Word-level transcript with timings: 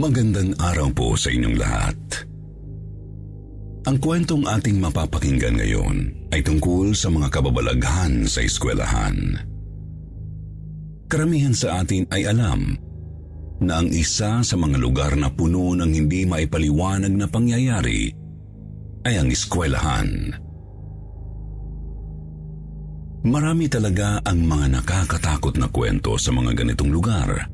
Magandang 0.00 0.56
araw 0.56 0.88
po 0.96 1.12
sa 1.12 1.28
inyong 1.28 1.60
lahat. 1.60 1.98
Ang 3.84 4.00
kwentong 4.00 4.48
ating 4.48 4.80
mapapakinggan 4.80 5.60
ngayon 5.60 5.96
ay 6.32 6.40
tungkol 6.40 6.96
sa 6.96 7.12
mga 7.12 7.28
kababalaghan 7.28 8.24
sa 8.24 8.40
eskwelahan. 8.40 9.36
Karamihan 11.04 11.52
sa 11.52 11.84
atin 11.84 12.08
ay 12.16 12.32
alam 12.32 12.80
na 13.60 13.84
ang 13.84 13.92
isa 13.92 14.40
sa 14.40 14.56
mga 14.56 14.80
lugar 14.80 15.12
na 15.20 15.28
puno 15.28 15.76
ng 15.76 15.92
hindi 15.92 16.24
maipaliwanag 16.24 17.12
na 17.12 17.28
pangyayari 17.28 18.08
ay 19.04 19.20
ang 19.20 19.28
eskwelahan. 19.28 20.32
Marami 23.28 23.68
talaga 23.68 24.16
ang 24.24 24.48
mga 24.48 24.80
nakakatakot 24.80 25.60
na 25.60 25.68
kwento 25.68 26.16
sa 26.16 26.32
mga 26.32 26.56
ganitong 26.56 26.88
lugar 26.88 27.52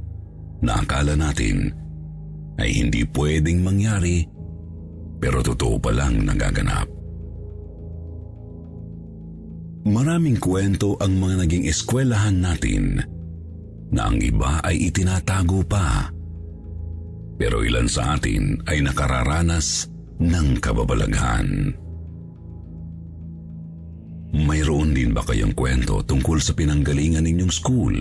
na 0.62 0.78
akala 0.78 1.18
natin 1.18 1.85
ay 2.56 2.70
hindi 2.72 3.04
pwedeng 3.12 3.60
mangyari 3.60 4.24
pero 5.16 5.40
totoo 5.40 5.80
palang 5.80 6.24
nagaganap. 6.24 6.88
Maraming 9.86 10.42
kwento 10.42 10.98
ang 10.98 11.14
mga 11.22 11.46
naging 11.46 11.64
eskwelahan 11.70 12.42
natin 12.42 12.98
na 13.94 14.10
ang 14.10 14.18
iba 14.18 14.58
ay 14.66 14.90
itinatago 14.90 15.62
pa. 15.62 16.10
Pero 17.38 17.62
ilan 17.62 17.86
sa 17.86 18.18
atin 18.18 18.58
ay 18.66 18.82
nakararanas 18.82 19.86
ng 20.18 20.58
kababalaghan. 20.58 21.70
Mayroon 24.36 24.90
din 24.90 25.14
ba 25.14 25.22
kayong 25.22 25.54
kwento 25.54 26.02
tungkol 26.02 26.42
sa 26.42 26.52
pinanggalingan 26.52 27.22
ninyong 27.24 27.54
school? 27.54 27.94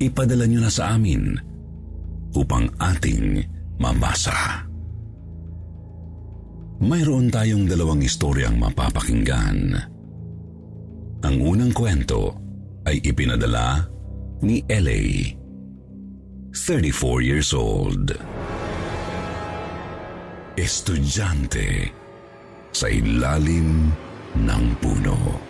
Ipadala 0.00 0.48
nyo 0.48 0.64
na 0.64 0.72
sa 0.72 0.96
amin 0.96 1.49
upang 2.34 2.70
ating 2.78 3.42
mabasa. 3.80 4.66
Mayroon 6.80 7.28
tayong 7.28 7.68
dalawang 7.68 8.00
istoryang 8.00 8.56
mapapakinggan. 8.56 9.76
Ang 11.20 11.36
unang 11.44 11.76
kwento 11.76 12.32
ay 12.88 13.04
ipinadala 13.04 13.84
ni 14.40 14.64
LA, 14.64 15.36
34 16.56 17.20
years 17.20 17.52
old. 17.52 18.16
Estudyante 20.56 21.92
sa 22.72 22.88
ilalim 22.88 23.92
ng 24.40 24.64
puno. 24.80 25.49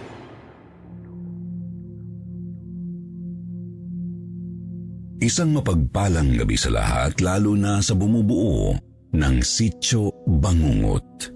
Isang 5.21 5.53
mapagpalang 5.53 6.33
gabi 6.33 6.57
sa 6.57 6.73
lahat 6.73 7.21
lalo 7.21 7.53
na 7.53 7.85
sa 7.85 7.93
bumubuo 7.93 8.73
ng 9.13 9.37
sityo 9.45 10.09
Bangungot. 10.25 11.29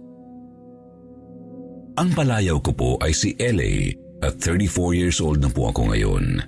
Ang 2.00 2.10
palayaw 2.16 2.64
ko 2.64 2.72
po 2.72 2.90
ay 3.04 3.12
si 3.12 3.36
LA 3.36 3.92
at 4.24 4.40
34 4.40 4.96
years 4.96 5.20
old 5.20 5.44
na 5.44 5.52
po 5.52 5.68
ako 5.68 5.92
ngayon. 5.92 6.40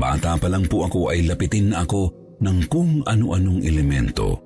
Bata 0.00 0.40
pa 0.40 0.48
lang 0.48 0.64
po 0.64 0.88
ako 0.88 1.12
ay 1.12 1.28
lapitin 1.28 1.76
na 1.76 1.84
ako 1.84 2.08
ng 2.40 2.58
kung 2.72 3.04
ano-anong 3.04 3.60
elemento. 3.60 4.40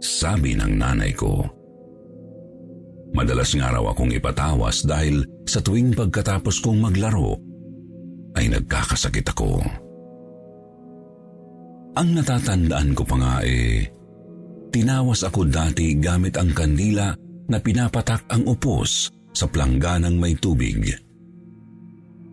Sabi 0.00 0.56
ng 0.56 0.72
nanay 0.72 1.12
ko. 1.12 1.44
Madalas 3.12 3.52
nga 3.52 3.76
raw 3.76 3.84
akong 3.92 4.08
ipatawas 4.08 4.88
dahil 4.88 5.20
sa 5.44 5.60
tuwing 5.60 5.92
pagkatapos 5.92 6.64
kong 6.64 6.80
maglaro 6.80 7.36
ay 8.40 8.48
nagkakasakit 8.48 9.28
ako. 9.36 9.81
Ang 11.92 12.16
natatandaan 12.16 12.96
ko 12.96 13.04
pa 13.04 13.16
nga 13.20 13.34
eh, 13.44 13.84
tinawas 14.72 15.28
ako 15.28 15.44
dati 15.44 15.92
gamit 16.00 16.40
ang 16.40 16.48
kandila 16.56 17.12
na 17.52 17.58
pinapatak 17.60 18.24
ang 18.32 18.48
upos 18.48 19.12
sa 19.36 19.44
plangganang 19.44 20.16
may 20.16 20.32
tubig. 20.40 20.88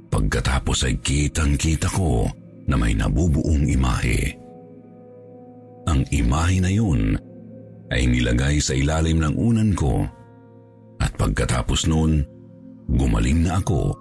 Pagkatapos 0.08 0.88
ay 0.88 0.96
kitang-kita 1.04 1.92
ko 1.92 2.24
na 2.72 2.80
may 2.80 2.96
nabubuong 2.96 3.68
imahe. 3.68 4.32
Ang 5.92 6.08
imahe 6.08 6.58
na 6.64 6.72
yun 6.72 7.20
ay 7.92 8.08
nilagay 8.08 8.64
sa 8.64 8.72
ilalim 8.72 9.20
ng 9.20 9.36
unan 9.36 9.72
ko 9.76 10.08
at 11.04 11.12
pagkatapos 11.20 11.84
noon, 11.90 12.24
gumaling 12.96 13.44
na 13.44 13.60
ako 13.60 13.92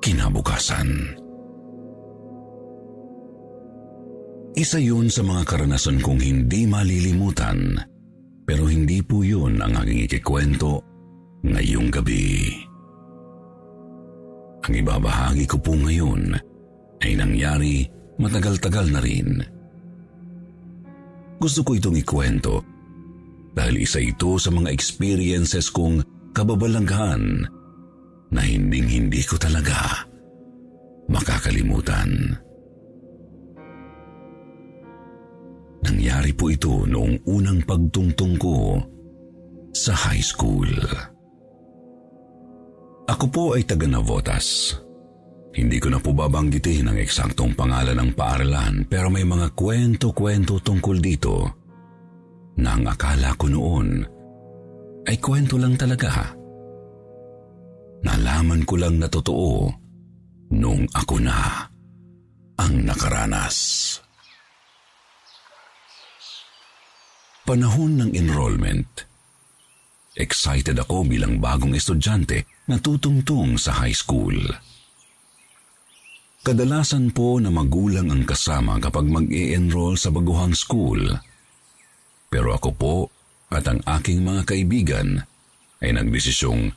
kinabukasan. 0.00 1.20
Isa 4.54 4.78
yun 4.78 5.10
sa 5.10 5.26
mga 5.26 5.42
karanasan 5.50 5.98
kong 5.98 6.22
hindi 6.22 6.62
malilimutan, 6.62 7.74
pero 8.46 8.70
hindi 8.70 9.02
po 9.02 9.26
yun 9.26 9.58
ang 9.58 9.74
aking 9.82 10.06
ikikwento 10.06 10.78
ngayong 11.42 11.90
gabi. 11.90 12.54
Ang 14.62 14.74
ibabahagi 14.78 15.50
ko 15.50 15.58
po 15.58 15.74
ngayon 15.74 16.38
ay 17.02 17.18
nangyari 17.18 17.82
matagal-tagal 18.22 18.94
na 18.94 19.02
rin. 19.02 19.42
Gusto 21.42 21.66
ko 21.66 21.74
itong 21.74 21.98
ikwento 21.98 22.62
dahil 23.58 23.82
isa 23.82 23.98
ito 23.98 24.38
sa 24.38 24.54
mga 24.54 24.70
experiences 24.70 25.66
kong 25.66 25.98
kababalaghan 26.30 27.42
na 28.30 28.40
hinding-hindi 28.40 29.18
ko 29.26 29.34
talaga 29.34 30.06
makakalimutan. 31.10 32.43
Nangyari 35.84 36.32
po 36.32 36.48
ito 36.48 36.88
noong 36.88 37.28
unang 37.28 37.60
pagtungtong 37.68 38.34
ko 38.40 38.80
sa 39.76 39.92
high 39.92 40.24
school. 40.24 40.70
Ako 43.04 43.24
po 43.28 43.44
ay 43.52 43.68
taga 43.68 43.84
Navotas. 43.84 44.72
Hindi 45.54 45.78
ko 45.78 45.92
na 45.92 46.00
po 46.00 46.10
babanggitin 46.16 46.88
ang 46.88 46.98
eksaktong 46.98 47.54
pangalan 47.54 47.94
ng 47.94 48.10
paaralan 48.16 48.88
pero 48.88 49.12
may 49.12 49.22
mga 49.22 49.52
kwento-kwento 49.54 50.58
tungkol 50.64 50.96
dito 50.98 51.34
na 52.58 52.74
ang 52.74 52.88
akala 52.90 53.36
ko 53.38 53.46
noon 53.52 53.88
ay 55.04 55.16
kwento 55.20 55.60
lang 55.60 55.76
talaga. 55.76 56.32
Nalaman 58.02 58.64
ko 58.66 58.74
lang 58.80 58.98
na 58.98 59.06
totoo 59.06 59.68
nung 60.56 60.88
ako 60.90 61.16
na 61.22 61.68
ang 62.58 62.74
nakaranas. 62.82 63.56
Panahon 67.44 68.00
ng 68.00 68.16
enrollment. 68.16 69.04
Excited 70.16 70.80
ako 70.80 71.04
bilang 71.04 71.44
bagong 71.44 71.76
estudyante 71.76 72.48
na 72.64 72.80
tutungtong 72.80 73.60
sa 73.60 73.84
high 73.84 73.92
school. 73.92 74.32
Kadalasan 76.40 77.12
po 77.12 77.36
na 77.44 77.52
magulang 77.52 78.08
ang 78.08 78.24
kasama 78.24 78.80
kapag 78.80 79.04
mag 79.12 79.28
enroll 79.28 80.00
sa 80.00 80.08
baguhang 80.08 80.56
school. 80.56 81.04
Pero 82.32 82.48
ako 82.56 82.70
po 82.72 82.96
at 83.52 83.68
ang 83.68 83.84
aking 83.92 84.24
mga 84.24 84.48
kaibigan 84.48 85.20
ay 85.84 85.92
nagdesisyong 86.00 86.72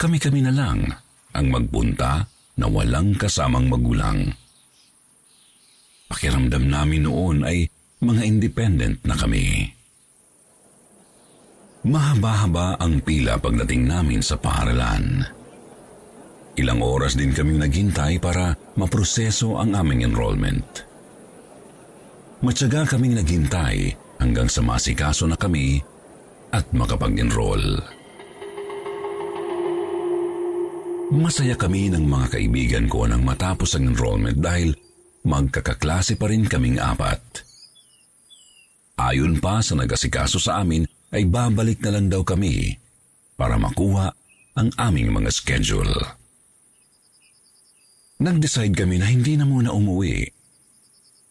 kami-kami 0.00 0.40
na 0.40 0.56
lang 0.56 0.88
ang 1.36 1.46
magpunta 1.52 2.24
na 2.56 2.64
walang 2.64 3.12
kasamang 3.12 3.68
magulang. 3.68 4.32
Pakiramdam 6.08 6.64
namin 6.64 7.04
noon 7.04 7.44
ay 7.44 7.68
mga 8.00 8.24
independent 8.24 9.04
na 9.04 9.12
kami. 9.12 9.77
Mahaba-haba 11.86 12.74
ang 12.82 12.98
pila 13.06 13.38
pagdating 13.38 13.86
namin 13.86 14.18
sa 14.18 14.34
paaralan. 14.34 15.22
Ilang 16.58 16.82
oras 16.82 17.14
din 17.14 17.30
kaming 17.30 17.62
naghintay 17.62 18.18
para 18.18 18.50
maproseso 18.74 19.54
ang 19.62 19.78
aming 19.78 20.02
enrollment. 20.02 20.66
Matyaga 22.42 22.82
kaming 22.82 23.14
naghintay 23.14 23.94
hanggang 24.18 24.50
sa 24.50 24.58
masikaso 24.58 25.30
na 25.30 25.38
kami 25.38 25.78
at 26.50 26.66
makapag-enroll. 26.74 27.78
Masaya 31.14 31.54
kami 31.54 31.94
ng 31.94 32.04
mga 32.04 32.26
kaibigan 32.36 32.86
ko 32.90 33.06
nang 33.06 33.22
matapos 33.22 33.78
ang 33.78 33.94
enrollment 33.94 34.42
dahil 34.42 34.74
magkakaklase 35.22 36.18
pa 36.18 36.26
rin 36.26 36.42
kaming 36.42 36.82
apat. 36.82 37.22
Ayon 38.98 39.38
pa 39.38 39.62
sa 39.62 39.78
nag-asikaso 39.78 40.42
sa 40.42 40.58
amin 40.58 40.97
ay 41.12 41.24
babalik 41.24 41.80
na 41.84 41.90
lang 41.96 42.06
daw 42.12 42.20
kami 42.20 42.76
para 43.38 43.56
makuha 43.56 44.12
ang 44.58 44.68
aming 44.76 45.14
mga 45.14 45.30
schedule. 45.30 45.94
Nag-decide 48.18 48.74
kami 48.74 48.98
na 48.98 49.06
hindi 49.06 49.38
na 49.38 49.46
muna 49.46 49.70
umuwi. 49.70 50.26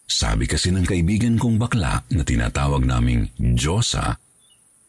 Sabi 0.08 0.48
kasi 0.48 0.72
ng 0.72 0.88
kaibigan 0.88 1.36
kong 1.36 1.60
bakla 1.60 2.00
na 2.08 2.24
tinatawag 2.24 2.88
naming 2.88 3.28
Diyosa, 3.36 4.16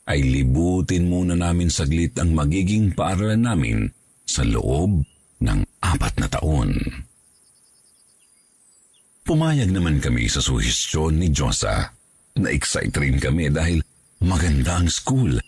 ay 0.07 0.24
libutin 0.24 1.12
muna 1.12 1.35
namin 1.35 1.68
saglit 1.68 2.15
ang 2.18 2.31
magiging 2.31 2.95
paaralan 2.95 3.44
namin 3.44 3.77
sa 4.24 4.47
loob 4.47 5.03
ng 5.44 5.59
apat 5.83 6.13
na 6.24 6.27
taon. 6.31 6.71
Pumayag 9.27 9.69
naman 9.69 10.00
kami 10.00 10.25
sa 10.31 10.39
suhestyon 10.39 11.19
ni 11.19 11.30
Diyosa. 11.30 11.94
Na-excite 12.39 12.95
rin 12.95 13.19
kami 13.19 13.51
dahil 13.51 13.83
Maganda 14.19 14.83
ang 14.83 14.92
school, 14.92 15.39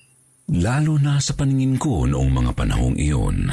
lalo 0.48 0.96
na 0.96 1.20
sa 1.20 1.36
paningin 1.36 1.76
ko 1.76 2.08
noong 2.08 2.32
mga 2.32 2.52
panahong 2.56 2.96
iyon. 2.96 3.52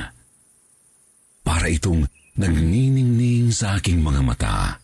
Para 1.43 1.67
itong 1.67 2.06
nagniningning 2.38 3.50
sa 3.50 3.82
aking 3.82 3.99
mga 3.99 4.23
mata. 4.23 4.79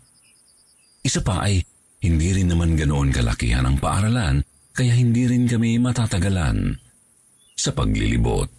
Isa 1.06 1.22
pa 1.22 1.46
ay 1.46 1.62
hindi 2.02 2.34
rin 2.34 2.50
naman 2.50 2.74
ganoon 2.74 3.14
kalakihan 3.14 3.62
ang 3.62 3.78
paaralan 3.78 4.42
kaya 4.74 4.98
hindi 4.98 5.30
rin 5.30 5.46
kami 5.46 5.78
matatagalan 5.78 6.74
sa 7.54 7.70
paglilibot. 7.70 8.50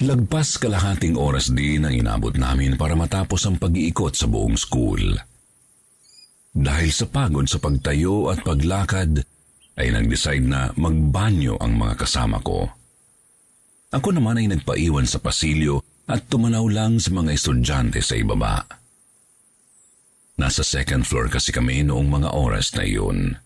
Lagpas 0.00 0.56
kalahating 0.56 1.18
oras 1.18 1.50
din 1.50 1.84
ang 1.84 1.92
inabot 1.92 2.32
namin 2.32 2.78
para 2.78 2.94
matapos 2.94 3.44
ang 3.44 3.58
pag-iikot 3.58 4.14
sa 4.14 4.30
buong 4.30 4.56
school. 4.56 5.18
Dahil 6.50 6.90
sa 6.90 7.06
pagod 7.06 7.46
sa 7.46 7.62
pagtayo 7.62 8.26
at 8.26 8.42
paglakad, 8.42 9.22
ay 9.78 9.86
nag-decide 9.94 10.44
na 10.44 10.74
magbanyo 10.74 11.56
ang 11.62 11.78
mga 11.78 12.04
kasama 12.04 12.42
ko. 12.42 12.66
Ako 13.94 14.12
naman 14.12 14.42
ay 14.42 14.50
nagpaiwan 14.50 15.06
sa 15.06 15.22
pasilyo 15.22 15.80
at 16.10 16.26
tumanaw 16.26 16.66
lang 16.66 16.98
sa 16.98 17.14
mga 17.14 17.30
estudyante 17.38 18.02
sa 18.02 18.18
ibaba. 18.18 18.66
Nasa 20.42 20.66
second 20.66 21.06
floor 21.06 21.30
kasi 21.30 21.54
kami 21.54 21.86
noong 21.86 22.08
mga 22.10 22.28
oras 22.34 22.74
na 22.74 22.82
iyon. 22.82 23.38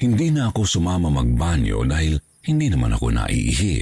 Hindi 0.00 0.34
na 0.34 0.50
ako 0.50 0.66
sumama 0.66 1.12
magbanyo 1.12 1.84
dahil 1.86 2.18
hindi 2.48 2.72
naman 2.72 2.96
ako 2.96 3.12
naiihi. 3.12 3.78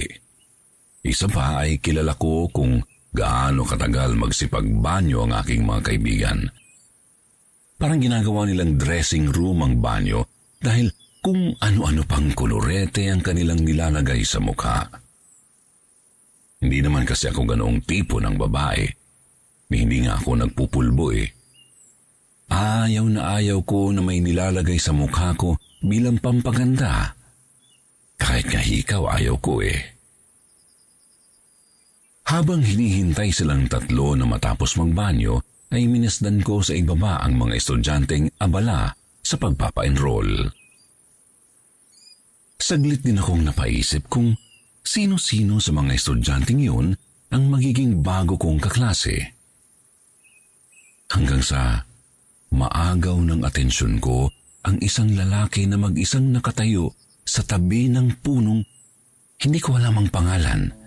Isa 1.01 1.25
pa 1.25 1.65
ay 1.65 1.81
kilala 1.81 2.13
ko 2.13 2.45
kung 2.51 2.83
gaano 3.09 3.65
katagal 3.65 4.13
magsipagbanyo 4.19 5.25
ang 5.25 5.33
aking 5.39 5.63
mga 5.63 5.81
kaibigan– 5.87 6.39
Parang 7.81 7.97
ginagawa 7.97 8.45
nilang 8.45 8.77
dressing 8.77 9.33
room 9.33 9.65
ang 9.65 9.81
banyo 9.81 10.21
dahil 10.61 10.93
kung 11.17 11.57
ano-ano 11.57 12.05
pang 12.05 12.29
kolorete 12.29 13.09
ang 13.09 13.25
kanilang 13.25 13.65
nilalagay 13.65 14.21
sa 14.21 14.37
mukha. 14.37 14.85
Hindi 16.61 16.77
naman 16.85 17.09
kasi 17.09 17.33
ako 17.33 17.41
ganoong 17.41 17.81
tipo 17.81 18.21
ng 18.21 18.37
babae. 18.37 18.85
Hindi 19.73 20.05
nga 20.05 20.21
ako 20.21 20.45
nagpupulbo 20.45 21.09
eh. 21.09 21.25
Ayaw 22.53 23.05
na 23.09 23.41
ayaw 23.41 23.65
ko 23.65 23.89
na 23.89 24.05
may 24.05 24.21
nilalagay 24.21 24.77
sa 24.77 24.93
mukha 24.93 25.33
ko 25.33 25.57
bilang 25.81 26.21
pampaganda. 26.21 27.17
Kahit 28.21 28.45
nga 28.45 28.61
ikaw 28.61 29.09
ayaw 29.17 29.41
ko 29.41 29.65
eh. 29.65 29.81
Habang 32.29 32.61
hinihintay 32.61 33.33
silang 33.33 33.65
tatlo 33.65 34.13
na 34.13 34.29
matapos 34.29 34.77
magbanyo, 34.77 35.41
ay 35.71 35.87
minasdan 35.87 36.43
ko 36.43 36.59
sa 36.59 36.75
ibaba 36.75 37.23
ang 37.23 37.39
mga 37.39 37.55
estudyanteng 37.55 38.27
abala 38.43 38.91
sa 39.23 39.35
pagpapa-enroll. 39.39 40.51
Saglit 42.61 43.01
din 43.01 43.17
akong 43.17 43.47
napaisip 43.47 44.05
kung 44.11 44.35
sino-sino 44.83 45.57
sa 45.63 45.71
mga 45.71 45.95
estudyanteng 45.95 46.61
yun 46.61 46.87
ang 47.31 47.43
magiging 47.47 48.03
bago 48.03 48.35
kong 48.35 48.59
kaklase. 48.59 49.33
Hanggang 51.11 51.39
sa 51.39 51.87
maagaw 52.51 53.17
ng 53.23 53.41
atensyon 53.47 54.03
ko 54.03 54.27
ang 54.67 54.77
isang 54.83 55.15
lalaki 55.15 55.65
na 55.65 55.79
mag-isang 55.79 56.29
nakatayo 56.29 56.91
sa 57.23 57.41
tabi 57.47 57.87
ng 57.87 58.19
punong 58.19 58.61
hindi 59.41 59.59
ko 59.63 59.79
alam 59.79 59.97
ang 59.97 60.11
pangalan– 60.11 60.61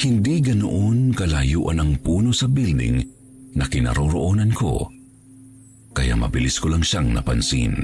hindi 0.00 0.42
ganoon 0.42 1.14
kalayuan 1.14 1.78
ang 1.78 1.92
puno 2.02 2.34
sa 2.34 2.50
building 2.50 2.98
na 3.54 3.64
kinaroroonan 3.70 4.50
ko, 4.50 4.90
kaya 5.94 6.18
mabilis 6.18 6.58
ko 6.58 6.74
lang 6.74 6.82
siyang 6.82 7.14
napansin. 7.14 7.74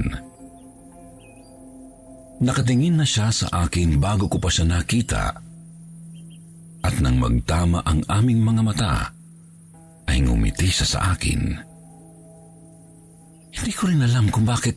Nakatingin 2.41 2.99
na 2.99 3.05
siya 3.05 3.29
sa 3.29 3.47
akin 3.63 4.01
bago 4.01 4.25
ko 4.27 4.41
pa 4.41 4.49
siya 4.49 4.65
nakita 4.67 5.23
at 6.81 6.95
nang 6.97 7.21
magtama 7.21 7.85
ang 7.85 8.01
aming 8.09 8.41
mga 8.41 8.61
mata, 8.65 8.93
ay 10.09 10.25
ngumiti 10.25 10.67
siya 10.67 10.87
sa 10.97 10.99
akin. 11.13 11.41
Hindi 13.53 13.71
ko 13.77 13.83
rin 13.85 14.01
alam 14.01 14.33
kung 14.33 14.43
bakit, 14.43 14.75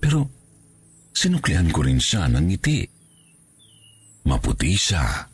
pero 0.00 0.24
sinuklian 1.12 1.68
ko 1.68 1.84
rin 1.84 2.00
siya 2.00 2.26
ng 2.32 2.44
ngiti. 2.48 2.80
Maputi 4.24 4.72
siya 4.72 5.33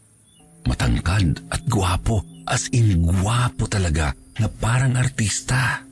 Matangkad 0.68 1.48
at 1.48 1.62
gwapo, 1.68 2.20
as 2.44 2.68
in 2.74 3.00
gwapo 3.04 3.64
talaga 3.70 4.12
na 4.40 4.48
parang 4.48 4.96
artista. 4.96 5.84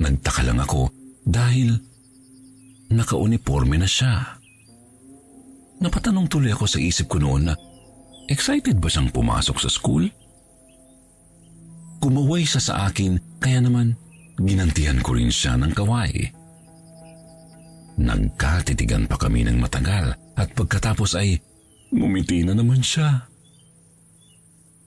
Nagtaka 0.00 0.42
lang 0.44 0.60
ako 0.60 0.88
dahil 1.24 1.76
naka-uniforme 2.90 3.76
na 3.76 3.88
siya. 3.88 4.40
Napatanong 5.80 6.28
tuloy 6.28 6.52
ako 6.52 6.66
sa 6.68 6.80
isip 6.80 7.08
ko 7.08 7.16
noon 7.20 7.48
na 7.48 7.54
excited 8.28 8.76
ba 8.76 8.88
siyang 8.88 9.12
pumasok 9.12 9.56
sa 9.60 9.70
school? 9.72 10.04
Kumaway 12.00 12.44
siya 12.44 12.60
sa 12.60 12.74
akin 12.88 13.40
kaya 13.40 13.60
naman 13.64 13.96
ginantihan 14.40 15.00
ko 15.04 15.16
rin 15.16 15.28
siya 15.28 15.56
ng 15.60 15.72
kaway. 15.76 16.12
Nagkatitigan 18.00 19.04
pa 19.04 19.20
kami 19.20 19.44
ng 19.44 19.60
matagal 19.60 20.16
at 20.36 20.48
pagkatapos 20.56 21.20
ay 21.20 21.36
Ngumiti 21.90 22.46
na 22.46 22.54
naman 22.54 22.82
siya. 22.82 23.26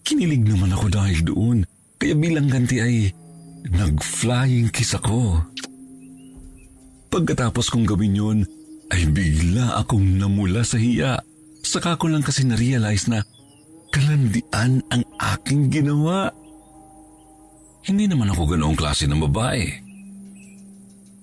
Kinilig 0.03 0.43
naman 0.43 0.71
ako 0.71 0.87
dahil 0.91 1.19
doon, 1.23 1.57
kaya 1.99 2.15
bilang 2.15 2.47
ganti 2.51 2.79
ay 2.79 3.11
nag-flying 3.71 4.67
kiss 4.71 4.95
ako. 4.95 5.39
Pagkatapos 7.07 7.71
kong 7.71 7.87
gawin 7.87 8.19
yun, 8.19 8.39
ay 8.91 9.07
bigla 9.07 9.79
akong 9.79 10.19
namula 10.19 10.63
sa 10.63 10.75
hiya. 10.75 11.19
Saka 11.63 11.95
ko 11.95 12.11
lang 12.11 12.23
kasi 12.23 12.43
na-realize 12.43 13.07
na 13.07 13.23
kalandian 13.93 14.83
ang 14.91 15.03
aking 15.37 15.71
ginawa. 15.71 16.27
Hindi 17.83 18.07
naman 18.07 18.31
ako 18.31 18.55
ganoong 18.55 18.75
klase 18.79 19.07
ng 19.07 19.23
babae. 19.29 19.65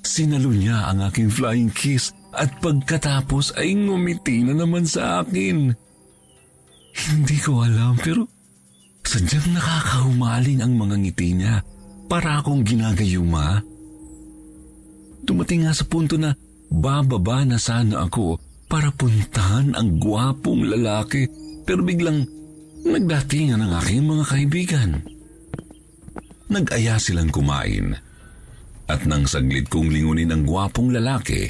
Sinalo 0.01 0.53
niya 0.53 0.89
ang 0.89 1.05
aking 1.05 1.29
flying 1.29 1.69
kiss 1.73 2.13
at 2.35 2.51
pagkatapos 2.63 3.59
ay 3.59 3.75
ngumiti 3.75 4.47
na 4.47 4.55
naman 4.55 4.87
sa 4.87 5.23
akin. 5.23 5.75
Hindi 6.91 7.37
ko 7.43 7.63
alam 7.67 7.99
pero 7.99 8.27
sadyang 9.07 9.59
nakakahumaling 9.59 10.61
ang 10.63 10.75
mga 10.79 10.97
ngiti 11.03 11.29
niya 11.35 11.63
para 12.07 12.43
akong 12.43 12.63
ginagayuma. 12.67 13.63
Dumating 15.27 15.67
nga 15.67 15.75
sa 15.75 15.87
punto 15.87 16.19
na 16.19 16.35
bababa 16.71 17.43
na 17.47 17.59
sana 17.59 18.07
ako 18.07 18.39
para 18.71 18.95
puntahan 18.95 19.75
ang 19.75 19.99
gwapong 19.99 20.67
lalaki 20.67 21.27
pero 21.67 21.83
biglang 21.83 22.23
nagdatingan 22.87 23.63
ang 23.63 23.73
aking 23.83 24.07
mga 24.07 24.25
kaibigan. 24.27 24.91
Nag-aya 26.51 26.99
silang 26.99 27.31
kumain 27.31 27.95
at 28.91 29.07
nang 29.07 29.23
saglit 29.23 29.71
kong 29.71 29.87
lingunin 29.87 30.35
ang 30.35 30.43
gwapong 30.43 30.91
lalaki, 30.91 31.47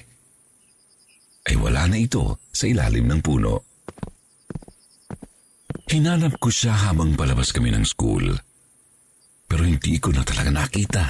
ay 1.51 1.59
wala 1.59 1.91
na 1.91 1.99
ito 1.99 2.39
sa 2.55 2.71
ilalim 2.71 3.11
ng 3.11 3.21
puno. 3.27 3.67
Hinanap 5.91 6.39
ko 6.39 6.47
siya 6.55 6.71
habang 6.87 7.19
palabas 7.19 7.51
kami 7.51 7.75
ng 7.75 7.83
school. 7.83 8.31
hindi 9.51 9.99
ko 9.99 10.15
na 10.15 10.23
talaga 10.23 10.55
nakita. 10.55 11.05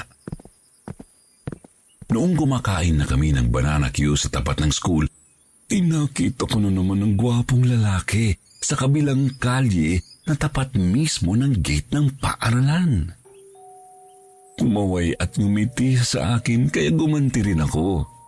Noong 2.11 2.33
kumakain 2.33 2.97
na 2.97 3.05
kami 3.05 3.37
ng 3.37 3.53
banana 3.53 3.93
queue 3.93 4.17
sa 4.17 4.33
tapat 4.33 4.65
ng 4.65 4.73
school, 4.73 5.05
tinakita 5.69 6.49
ko 6.49 6.57
na 6.59 6.73
naman 6.73 7.05
ng 7.05 7.15
gwapong 7.21 7.69
lalaki 7.69 8.35
sa 8.65 8.75
kabilang 8.81 9.37
kalye 9.37 10.01
na 10.25 10.35
tapat 10.35 10.73
mismo 10.81 11.37
ng 11.37 11.61
gate 11.61 11.93
ng 11.93 12.17
paaralan. 12.17 13.13
Kumaway 14.57 15.13
at 15.21 15.37
ngumiti 15.37 16.01
sa 16.01 16.41
akin 16.41 16.73
kaya 16.73 16.89
gumanti 16.89 17.45
rin 17.45 17.61
ako. 17.61 18.20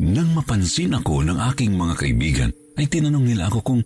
Nang 0.00 0.32
mapansin 0.32 0.96
ako 0.96 1.20
ng 1.26 1.38
aking 1.52 1.76
mga 1.76 1.94
kaibigan, 2.00 2.50
ay 2.80 2.88
tinanong 2.88 3.28
nila 3.28 3.52
ako 3.52 3.60
kung 3.60 3.80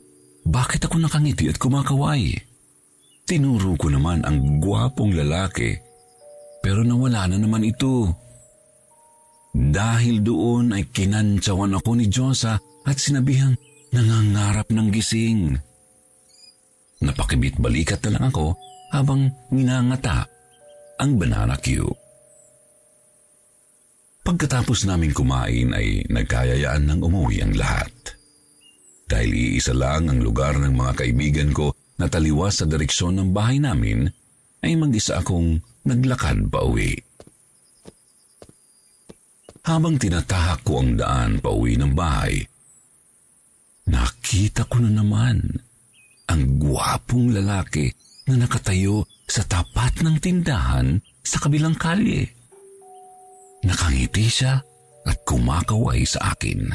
bakit 0.46 0.86
ako 0.86 1.02
nakangiti 1.02 1.50
at 1.50 1.58
kumakaway. 1.58 2.38
Tinuro 3.26 3.74
ko 3.74 3.90
naman 3.90 4.22
ang 4.22 4.62
gwapong 4.62 5.10
lalaki 5.10 5.74
pero 6.62 6.86
nawala 6.86 7.30
na 7.30 7.38
naman 7.38 7.66
ito. 7.66 8.10
Dahil 9.54 10.22
doon 10.22 10.74
ay 10.74 10.90
kinantsawan 10.90 11.74
ako 11.74 11.98
ni 11.98 12.06
Josa 12.06 12.58
at 12.86 12.96
sinabihang 12.98 13.54
nangangarap 13.90 14.70
ng 14.70 14.88
gising. 14.94 15.54
Napakibit 17.02 17.58
balikat 17.58 18.02
na 18.06 18.18
lang 18.18 18.24
ako 18.30 18.54
habang 18.94 19.30
minangata 19.50 20.26
ang 21.02 21.18
banana 21.18 21.58
queue. 21.58 22.05
Pagkatapos 24.26 24.90
naming 24.90 25.14
kumain 25.14 25.70
ay 25.70 26.02
nagkayayaan 26.10 26.82
ng 26.90 27.00
umuwi 27.06 27.46
ang 27.46 27.54
lahat. 27.54 27.94
Dahil 29.06 29.30
iisa 29.30 29.70
lang 29.70 30.10
ang 30.10 30.18
lugar 30.18 30.58
ng 30.58 30.74
mga 30.74 30.92
kaibigan 30.98 31.54
ko 31.54 31.70
na 32.02 32.10
taliwas 32.10 32.58
sa 32.58 32.66
direksyon 32.66 33.22
ng 33.22 33.30
bahay 33.30 33.62
namin, 33.62 34.10
ay 34.66 34.74
mag-isa 34.74 35.22
akong 35.22 35.62
naglakad 35.86 36.50
pa 36.50 36.66
uwi. 36.66 36.98
Habang 39.62 39.94
tinatahak 39.94 40.66
ko 40.66 40.82
ang 40.82 40.98
daan 40.98 41.38
pa 41.38 41.54
uwi 41.54 41.78
ng 41.78 41.94
bahay, 41.94 42.42
nakita 43.86 44.66
ko 44.66 44.82
na 44.82 44.90
naman 44.90 45.38
ang 46.26 46.42
gwapong 46.58 47.30
lalaki 47.30 47.94
na 48.26 48.42
nakatayo 48.42 49.06
sa 49.30 49.46
tapat 49.46 50.02
ng 50.02 50.18
tindahan 50.18 50.98
sa 51.22 51.38
kabilang 51.38 51.78
kalye. 51.78 52.35
Nakangiti 53.66 54.30
siya 54.30 54.62
at 55.06 55.16
kumakaway 55.26 56.06
sa 56.06 56.30
akin. 56.30 56.70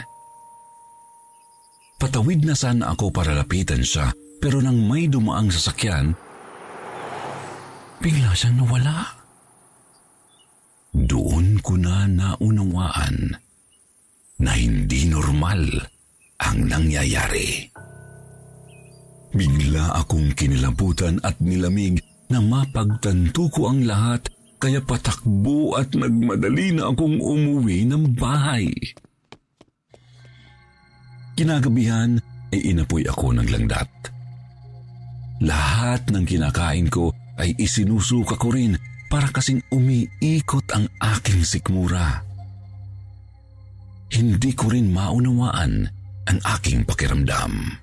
Patawid 1.96 2.44
na 2.44 2.58
sana 2.58 2.92
ako 2.92 3.14
para 3.14 3.32
lapitan 3.32 3.86
siya 3.86 4.12
pero 4.42 4.58
nang 4.58 4.90
may 4.90 5.06
dumaang 5.06 5.54
sasakyan, 5.54 6.18
bigla 8.02 8.34
siyang 8.34 8.58
nawala. 8.66 9.06
Doon 10.92 11.62
ko 11.62 11.78
na 11.78 12.10
naunawaan 12.10 13.38
na 14.42 14.52
hindi 14.58 15.06
normal 15.08 15.62
ang 16.42 16.58
nangyayari. 16.66 17.70
Bigla 19.32 20.02
akong 20.02 20.34
kinilabutan 20.34 21.22
at 21.22 21.38
nilamig 21.40 22.02
na 22.28 22.42
mapagtanto 22.42 23.48
ko 23.54 23.70
ang 23.72 23.86
lahat 23.86 24.26
kaya 24.62 24.78
patakbo 24.78 25.74
at 25.74 25.90
nagmadali 25.98 26.78
na 26.78 26.94
akong 26.94 27.18
umuwi 27.18 27.82
ng 27.90 28.14
bahay. 28.14 28.70
Kinagabihan 31.34 32.22
ay 32.54 32.70
inapoy 32.70 33.02
ako 33.10 33.34
ng 33.34 33.50
langdat. 33.50 33.90
Lahat 35.42 36.06
ng 36.14 36.22
kinakain 36.22 36.86
ko 36.94 37.10
ay 37.42 37.58
isinusuka 37.58 38.38
ko 38.38 38.54
rin 38.54 38.78
para 39.10 39.34
kasing 39.34 39.66
umiikot 39.74 40.70
ang 40.78 40.86
aking 41.02 41.42
sikmura. 41.42 42.22
Hindi 44.14 44.54
ko 44.54 44.70
rin 44.70 44.94
maunawaan 44.94 45.90
ang 46.30 46.40
aking 46.60 46.86
pakiramdam. 46.86 47.82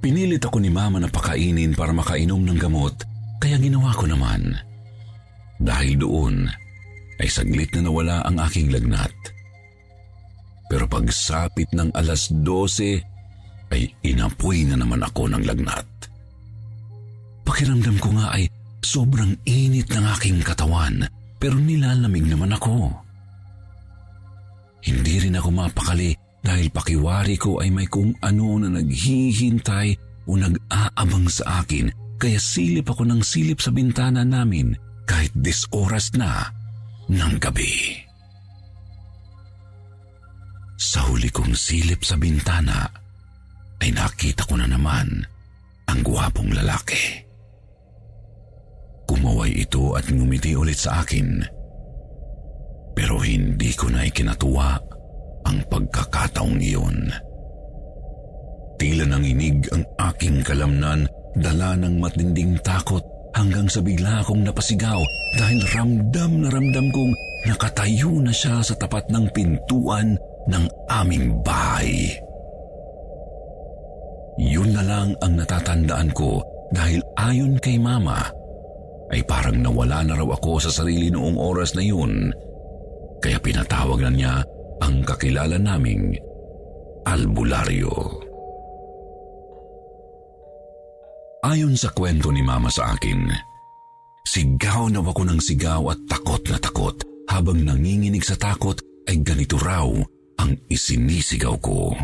Pinilit 0.00 0.40
ako 0.40 0.64
ni 0.64 0.72
mama 0.72 0.96
na 0.96 1.12
pakainin 1.12 1.76
para 1.76 1.92
makainom 1.92 2.40
ng 2.40 2.56
gamot 2.56 3.15
kaya 3.40 3.56
ginawa 3.60 3.92
ko 3.92 4.08
naman. 4.08 4.56
Dahil 5.60 5.96
doon 5.96 6.48
ay 7.16 7.28
saglit 7.28 7.72
na 7.76 7.88
nawala 7.88 8.20
ang 8.24 8.36
aking 8.44 8.68
lagnat. 8.72 9.12
Pero 10.66 10.84
pagsapit 10.90 11.70
ng 11.72 11.94
alas 11.94 12.28
12 12.32 13.72
ay 13.72 13.82
inapoy 14.02 14.66
na 14.66 14.76
naman 14.78 15.00
ako 15.00 15.30
ng 15.30 15.42
lagnat. 15.46 15.86
Pakiramdam 17.46 17.96
ko 18.02 18.10
nga 18.18 18.34
ay 18.34 18.50
sobrang 18.82 19.32
init 19.46 19.86
ng 19.90 20.04
aking 20.18 20.42
katawan 20.42 21.06
pero 21.38 21.56
nilalamig 21.56 22.26
naman 22.26 22.52
ako. 22.54 22.90
Hindi 24.86 25.14
rin 25.22 25.38
ako 25.38 25.48
mapakali 25.50 26.14
dahil 26.42 26.70
pakiwari 26.70 27.34
ko 27.34 27.58
ay 27.58 27.74
may 27.74 27.90
kung 27.90 28.14
ano 28.22 28.58
na 28.62 28.78
naghihintay 28.78 29.98
o 30.30 30.38
nag-aabang 30.38 31.26
sa 31.26 31.62
akin 31.62 32.05
kaya 32.16 32.40
silip 32.40 32.88
ako 32.92 33.04
ng 33.04 33.20
silip 33.20 33.60
sa 33.60 33.72
bintana 33.72 34.24
namin 34.24 34.72
kahit 35.06 35.32
dis 35.36 35.68
oras 35.70 36.12
na 36.16 36.50
ng 37.06 37.34
gabi. 37.38 38.02
Sa 40.76 41.08
huli 41.08 41.32
kong 41.32 41.56
silip 41.56 42.04
sa 42.04 42.20
bintana, 42.20 42.84
ay 43.80 43.92
nakita 43.92 44.44
ko 44.44 44.60
na 44.60 44.68
naman 44.68 45.24
ang 45.88 46.00
guwapong 46.04 46.52
lalaki. 46.52 47.24
Kumaway 49.06 49.62
ito 49.64 49.94
at 49.94 50.08
ngumiti 50.10 50.52
ulit 50.58 50.76
sa 50.76 51.00
akin. 51.00 51.40
Pero 52.96 53.20
hindi 53.22 53.70
ko 53.76 53.92
na 53.92 54.02
ikinatuwa 54.04 54.76
ang 55.46 55.58
pagkakataong 55.70 56.58
iyon. 56.58 56.98
Tila 58.76 59.04
nanginig 59.08 59.64
ang 59.72 59.84
aking 60.12 60.42
kalamnan, 60.42 61.08
dala 61.36 61.76
ng 61.76 62.00
matinding 62.00 62.56
takot 62.64 63.02
hanggang 63.36 63.68
sa 63.68 63.84
bigla 63.84 64.24
akong 64.24 64.40
napasigaw 64.40 65.00
dahil 65.36 65.60
ramdam 65.76 66.40
na 66.40 66.48
ramdam 66.48 66.88
kong 66.88 67.12
nakatayo 67.44 68.16
na 68.24 68.32
siya 68.32 68.64
sa 68.64 68.72
tapat 68.80 69.04
ng 69.12 69.28
pintuan 69.36 70.16
ng 70.48 70.64
aming 70.88 71.36
bahay. 71.44 72.16
Yun 74.36 74.72
na 74.72 74.84
lang 74.84 75.16
ang 75.20 75.32
natatandaan 75.36 76.12
ko 76.12 76.40
dahil 76.72 77.00
ayon 77.16 77.56
kay 77.60 77.80
mama, 77.80 78.20
ay 79.12 79.22
parang 79.22 79.62
nawala 79.62 80.02
na 80.02 80.18
raw 80.18 80.28
ako 80.34 80.58
sa 80.58 80.82
sarili 80.82 81.08
noong 81.14 81.38
oras 81.38 81.78
na 81.78 81.84
yun. 81.84 82.34
Kaya 83.22 83.38
pinatawag 83.38 84.02
na 84.02 84.10
niya 84.10 84.34
ang 84.82 85.00
kakilala 85.06 85.56
naming 85.56 86.18
albularyo. 87.06 88.25
Ayon 91.46 91.78
sa 91.78 91.94
kwento 91.94 92.34
ni 92.34 92.42
mama 92.42 92.66
sa 92.66 92.98
akin, 92.98 93.30
sigaw 94.26 94.90
na 94.90 94.98
ako 94.98 95.22
ng 95.30 95.38
sigaw 95.38 95.94
at 95.94 96.00
takot 96.10 96.42
na 96.50 96.58
takot 96.58 96.98
habang 97.30 97.62
nanginginig 97.62 98.26
sa 98.26 98.34
takot 98.34 98.74
ay 99.06 99.22
ganito 99.22 99.54
raw 99.62 99.86
ang 100.42 100.58
isinisigaw 100.66 101.54
ko. 101.62 101.94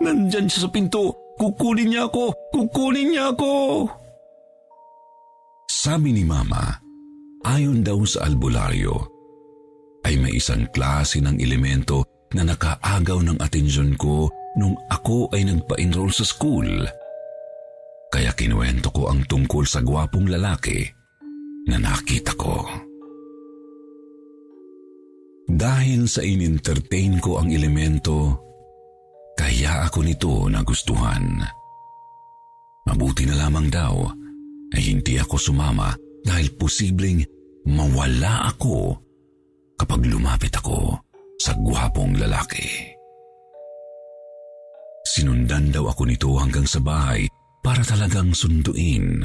Nandyan 0.00 0.48
siya 0.48 0.64
sa 0.64 0.70
pinto! 0.72 1.12
Kukunin 1.36 1.92
niya 1.92 2.08
ako! 2.08 2.32
Kukunin 2.56 3.12
niya 3.12 3.36
ako! 3.36 3.84
Sabi 5.68 6.16
ni 6.16 6.24
Mama, 6.24 6.80
ayon 7.44 7.84
daw 7.84 8.00
sa 8.08 8.24
albularyo, 8.24 8.96
ay 10.08 10.16
may 10.16 10.40
isang 10.40 10.64
klase 10.72 11.20
ng 11.20 11.36
elemento 11.36 12.00
na 12.32 12.48
nakaagaw 12.48 13.20
ng 13.28 13.38
atensyon 13.44 13.92
ko 14.00 14.32
nung 14.56 14.72
ako 14.88 15.28
ay 15.36 15.44
nagpa-enroll 15.44 16.08
sa 16.08 16.24
school. 16.24 16.88
Kaya 18.34 18.50
kinuwento 18.50 18.90
ko 18.90 19.14
ang 19.14 19.22
tungkol 19.30 19.62
sa 19.62 19.78
gwapong 19.78 20.26
lalaki 20.26 20.82
na 21.70 21.78
nakita 21.78 22.34
ko. 22.34 22.66
Dahil 25.46 26.10
sa 26.10 26.18
in-entertain 26.18 27.22
ko 27.22 27.38
ang 27.38 27.54
elemento, 27.54 28.34
kaya 29.38 29.86
ako 29.86 30.02
nito 30.02 30.50
nagustuhan. 30.50 31.46
Mabuti 32.90 33.22
na 33.22 33.38
lamang 33.38 33.70
daw 33.70 34.02
ay 34.74 34.82
hindi 34.82 35.14
ako 35.14 35.38
sumama 35.38 35.94
dahil 36.26 36.58
posibleng 36.58 37.22
mawala 37.70 38.50
ako 38.50 38.98
kapag 39.78 40.10
lumapit 40.10 40.58
ako 40.58 40.90
sa 41.38 41.54
gwapong 41.54 42.18
lalaki. 42.18 42.98
Sinundan 45.06 45.70
daw 45.70 45.86
ako 45.86 46.02
nito 46.10 46.34
hanggang 46.34 46.66
sa 46.66 46.82
bahay 46.82 47.30
para 47.64 47.80
talagang 47.80 48.36
sunduin. 48.36 49.24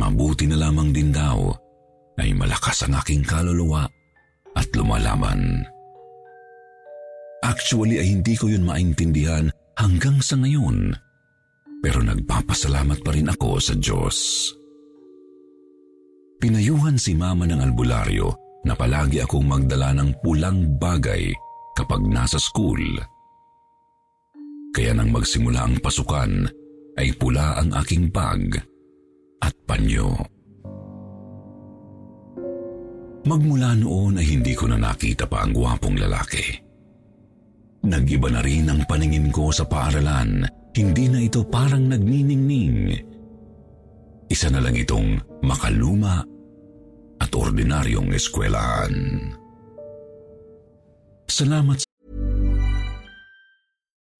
Mabuti 0.00 0.48
na 0.48 0.56
lamang 0.56 0.90
din 0.90 1.12
daw 1.12 1.52
ay 2.16 2.32
malakas 2.32 2.88
ang 2.88 2.96
aking 2.96 3.20
kaluluwa 3.22 3.84
at 4.56 4.66
lumalaman. 4.72 5.68
Actually 7.44 8.00
ay 8.00 8.16
hindi 8.16 8.32
ko 8.40 8.48
yun 8.48 8.64
maintindihan 8.64 9.52
hanggang 9.76 10.18
sa 10.24 10.40
ngayon. 10.40 10.96
pero 11.86 12.02
nagpapasalamat 12.02 12.98
pa 13.06 13.14
rin 13.14 13.30
ako 13.30 13.62
sa 13.62 13.78
Diyos. 13.78 14.50
Pinayuhan 16.42 16.98
si 16.98 17.14
mama 17.14 17.46
ng 17.46 17.62
albularyo 17.62 18.34
na 18.66 18.74
palagi 18.74 19.22
akong 19.22 19.46
magdala 19.46 19.94
ng 19.94 20.18
pulang 20.18 20.76
bagay 20.82 21.30
kapag 21.78 22.02
nasa 22.10 22.42
school. 22.42 22.82
Kaya 24.76 24.92
nang 24.92 25.08
magsimula 25.08 25.64
ang 25.64 25.80
pasukan, 25.80 26.44
ay 27.00 27.16
pula 27.16 27.56
ang 27.56 27.72
aking 27.80 28.12
bag 28.12 28.60
at 29.40 29.56
panyo. 29.64 30.12
Magmula 33.24 33.72
noon 33.72 34.20
ay 34.20 34.36
hindi 34.36 34.52
ko 34.52 34.68
na 34.68 34.76
nakita 34.76 35.24
pa 35.24 35.48
ang 35.48 35.56
gwapong 35.56 35.96
lalaki. 35.96 36.44
Nag-iba 37.88 38.28
na 38.28 38.44
rin 38.44 38.68
ang 38.68 38.84
paningin 38.84 39.32
ko 39.32 39.48
sa 39.48 39.64
paaralan. 39.64 40.44
Hindi 40.76 41.08
na 41.08 41.24
ito 41.24 41.40
parang 41.48 41.88
nagniningning. 41.88 43.00
Isa 44.28 44.52
na 44.52 44.60
lang 44.60 44.76
itong 44.76 45.40
makaluma 45.40 46.20
at 47.16 47.30
ordinaryong 47.32 48.12
eskwelahan. 48.12 48.92
Salamat 51.26 51.85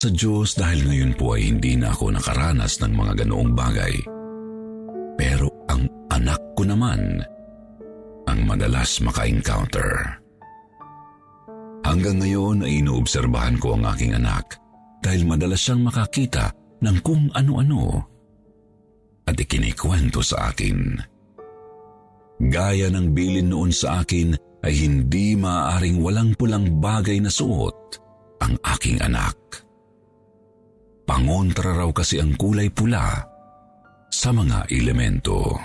sa 0.00 0.08
Diyos 0.08 0.56
dahil 0.56 0.88
ngayon 0.88 1.12
po 1.12 1.36
ay 1.36 1.52
hindi 1.52 1.76
na 1.76 1.92
ako 1.92 2.16
nakaranas 2.16 2.80
ng 2.80 2.92
mga 2.96 3.12
ganoong 3.20 3.52
bagay. 3.52 3.94
Pero 5.20 5.52
ang 5.68 5.84
anak 6.08 6.40
ko 6.56 6.64
naman 6.64 7.20
ang 8.24 8.40
madalas 8.48 8.96
maka-encounter. 9.04 10.16
Hanggang 11.84 12.16
ngayon 12.16 12.64
ay 12.64 12.80
inoobserbahan 12.80 13.60
ko 13.60 13.76
ang 13.76 13.84
aking 13.92 14.16
anak 14.16 14.56
dahil 15.04 15.28
madalas 15.28 15.60
siyang 15.60 15.84
makakita 15.84 16.48
ng 16.80 16.96
kung 17.04 17.28
ano-ano 17.36 18.00
at 19.28 19.36
ikinikwento 19.36 20.24
sa 20.24 20.48
akin. 20.48 20.96
Gaya 22.40 22.88
ng 22.88 23.12
bilin 23.12 23.52
noon 23.52 23.68
sa 23.68 24.00
akin 24.00 24.32
ay 24.64 24.74
hindi 24.80 25.36
maaaring 25.36 26.00
walang 26.00 26.32
pulang 26.40 26.80
bagay 26.80 27.20
na 27.20 27.28
suot 27.28 28.00
ang 28.40 28.56
aking 28.64 28.96
anak. 29.04 29.36
Pangontra 31.10 31.74
raw 31.74 31.90
kasi 31.90 32.22
ang 32.22 32.38
kulay 32.38 32.70
pula 32.70 33.18
sa 34.06 34.30
mga 34.30 34.70
elemento. 34.70 35.58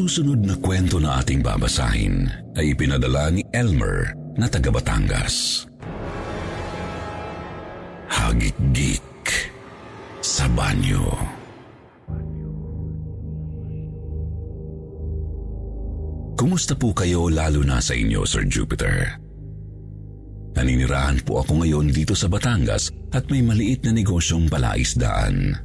Susunod 0.00 0.40
na 0.40 0.56
kwento 0.56 0.96
na 0.96 1.20
ating 1.20 1.44
babasahin 1.44 2.24
ay 2.56 2.72
ipinadala 2.72 3.28
ni 3.28 3.44
Elmer 3.52 4.16
na 4.40 4.48
taga 4.48 4.72
Batangas. 4.72 5.68
Hagik-gik 8.08 9.04
sa 10.24 10.48
banyo. 10.56 11.04
Kumusta 16.40 16.72
po 16.72 16.96
kayo 16.96 17.28
lalo 17.28 17.60
na 17.60 17.76
sa 17.84 17.92
inyo, 17.92 18.24
Sir 18.24 18.48
Jupiter? 18.48 19.20
Naninirahan 20.56 21.20
po 21.28 21.44
ako 21.44 21.60
ngayon 21.60 21.92
dito 21.92 22.16
sa 22.16 22.24
Batangas 22.32 22.88
at 23.12 23.28
may 23.28 23.44
maliit 23.44 23.84
na 23.84 23.92
negosyong 23.92 24.48
palaisdaan. 24.48 25.60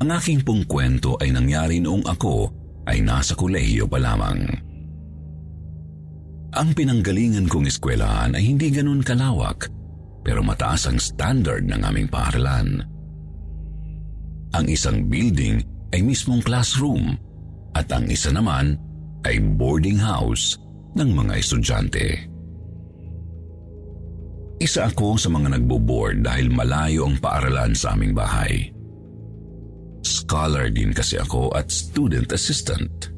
Ang 0.00 0.08
aking 0.14 0.46
pong 0.46 0.62
kwento 0.70 1.18
ay 1.18 1.34
nangyari 1.34 1.82
noong 1.82 2.06
ako 2.06 2.59
ay 2.90 2.98
nasa 3.06 3.38
kolehiyo 3.38 3.86
pa 3.86 4.02
lamang. 4.02 4.50
Ang 6.50 6.74
pinanggalingan 6.74 7.46
kong 7.46 7.70
eskwelahan 7.70 8.34
ay 8.34 8.42
hindi 8.42 8.74
ganun 8.74 9.06
kalawak 9.06 9.70
pero 10.26 10.42
mataas 10.42 10.90
ang 10.90 10.98
standard 10.98 11.64
ng 11.70 11.80
aming 11.86 12.10
paaralan. 12.10 12.82
Ang 14.50 14.66
isang 14.66 15.06
building 15.06 15.62
ay 15.94 16.02
mismong 16.02 16.42
classroom 16.42 17.14
at 17.78 17.86
ang 17.94 18.10
isa 18.10 18.34
naman 18.34 18.74
ay 19.22 19.38
boarding 19.38 19.96
house 19.96 20.58
ng 20.98 21.14
mga 21.14 21.38
estudyante. 21.38 22.26
Isa 24.60 24.90
ako 24.90 25.16
sa 25.16 25.32
mga 25.32 25.56
nagbo-board 25.56 26.20
dahil 26.20 26.52
malayo 26.52 27.08
ang 27.08 27.16
paaralan 27.16 27.72
sa 27.72 27.96
aming 27.96 28.12
bahay. 28.12 28.68
Scholar 30.00 30.72
din 30.72 30.96
kasi 30.96 31.20
ako 31.20 31.52
at 31.52 31.68
student 31.68 32.28
assistant. 32.32 33.12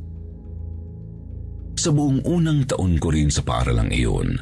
Sa 1.79 1.91
buong 1.91 2.23
unang 2.27 2.67
taon 2.67 2.99
ko 2.99 3.11
rin 3.11 3.31
sa 3.31 3.43
paaralang 3.43 3.91
iyon, 3.91 4.39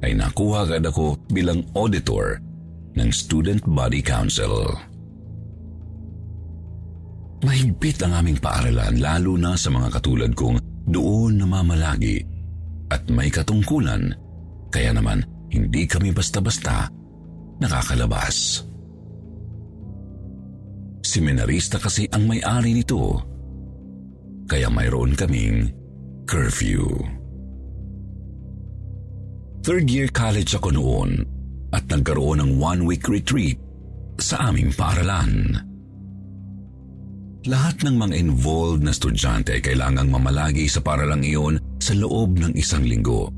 ay 0.00 0.16
nakuha 0.16 0.66
agad 0.66 0.88
ako 0.88 1.18
bilang 1.28 1.62
auditor 1.76 2.40
ng 2.96 3.10
Student 3.12 3.62
Body 3.68 4.02
Council. 4.02 4.74
Mahigpit 7.40 8.00
ang 8.04 8.20
aming 8.20 8.36
paaralan 8.36 9.00
lalo 9.00 9.32
na 9.40 9.56
sa 9.56 9.72
mga 9.72 9.88
katulad 9.96 10.32
kong 10.36 10.60
doon 10.90 11.40
namamalagi 11.40 12.20
at 12.90 13.06
may 13.08 13.32
katungkulan 13.32 14.12
kaya 14.68 14.92
naman 14.92 15.24
hindi 15.48 15.88
kami 15.88 16.12
basta-basta 16.12 16.90
nakakalabas. 17.58 18.66
Seminarista 21.10 21.82
kasi 21.82 22.06
ang 22.14 22.30
may-ari 22.30 22.70
nito 22.70 23.18
kaya 24.46 24.70
mayroon 24.70 25.18
kaming 25.18 25.74
curfew. 26.22 26.86
Third 29.66 29.90
year 29.90 30.06
college 30.14 30.54
ako 30.54 30.70
noon 30.70 31.10
at 31.74 31.90
nagkaroon 31.90 32.38
ng 32.38 32.50
one-week 32.62 33.10
retreat 33.10 33.58
sa 34.22 34.54
aming 34.54 34.70
paaralan. 34.70 35.58
Lahat 37.50 37.82
ng 37.82 37.96
mga 37.98 38.14
involved 38.14 38.86
na 38.86 38.94
estudyante 38.94 39.58
ay 39.58 39.62
kailangang 39.66 40.14
mamalagi 40.14 40.70
sa 40.70 40.78
paralang 40.78 41.26
iyon 41.26 41.58
sa 41.82 41.90
loob 41.98 42.38
ng 42.38 42.54
isang 42.54 42.86
linggo. 42.86 43.34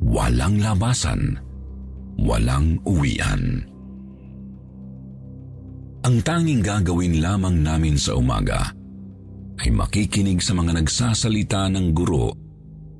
Walang 0.00 0.56
labasan, 0.64 1.36
walang 2.16 2.80
uwian. 2.88 3.69
Ang 6.00 6.24
tanging 6.24 6.64
gagawin 6.64 7.20
lamang 7.20 7.60
namin 7.60 8.00
sa 8.00 8.16
umaga 8.16 8.72
ay 9.60 9.68
makikinig 9.68 10.40
sa 10.40 10.56
mga 10.56 10.80
nagsasalita 10.80 11.68
ng 11.68 11.92
guro 11.92 12.32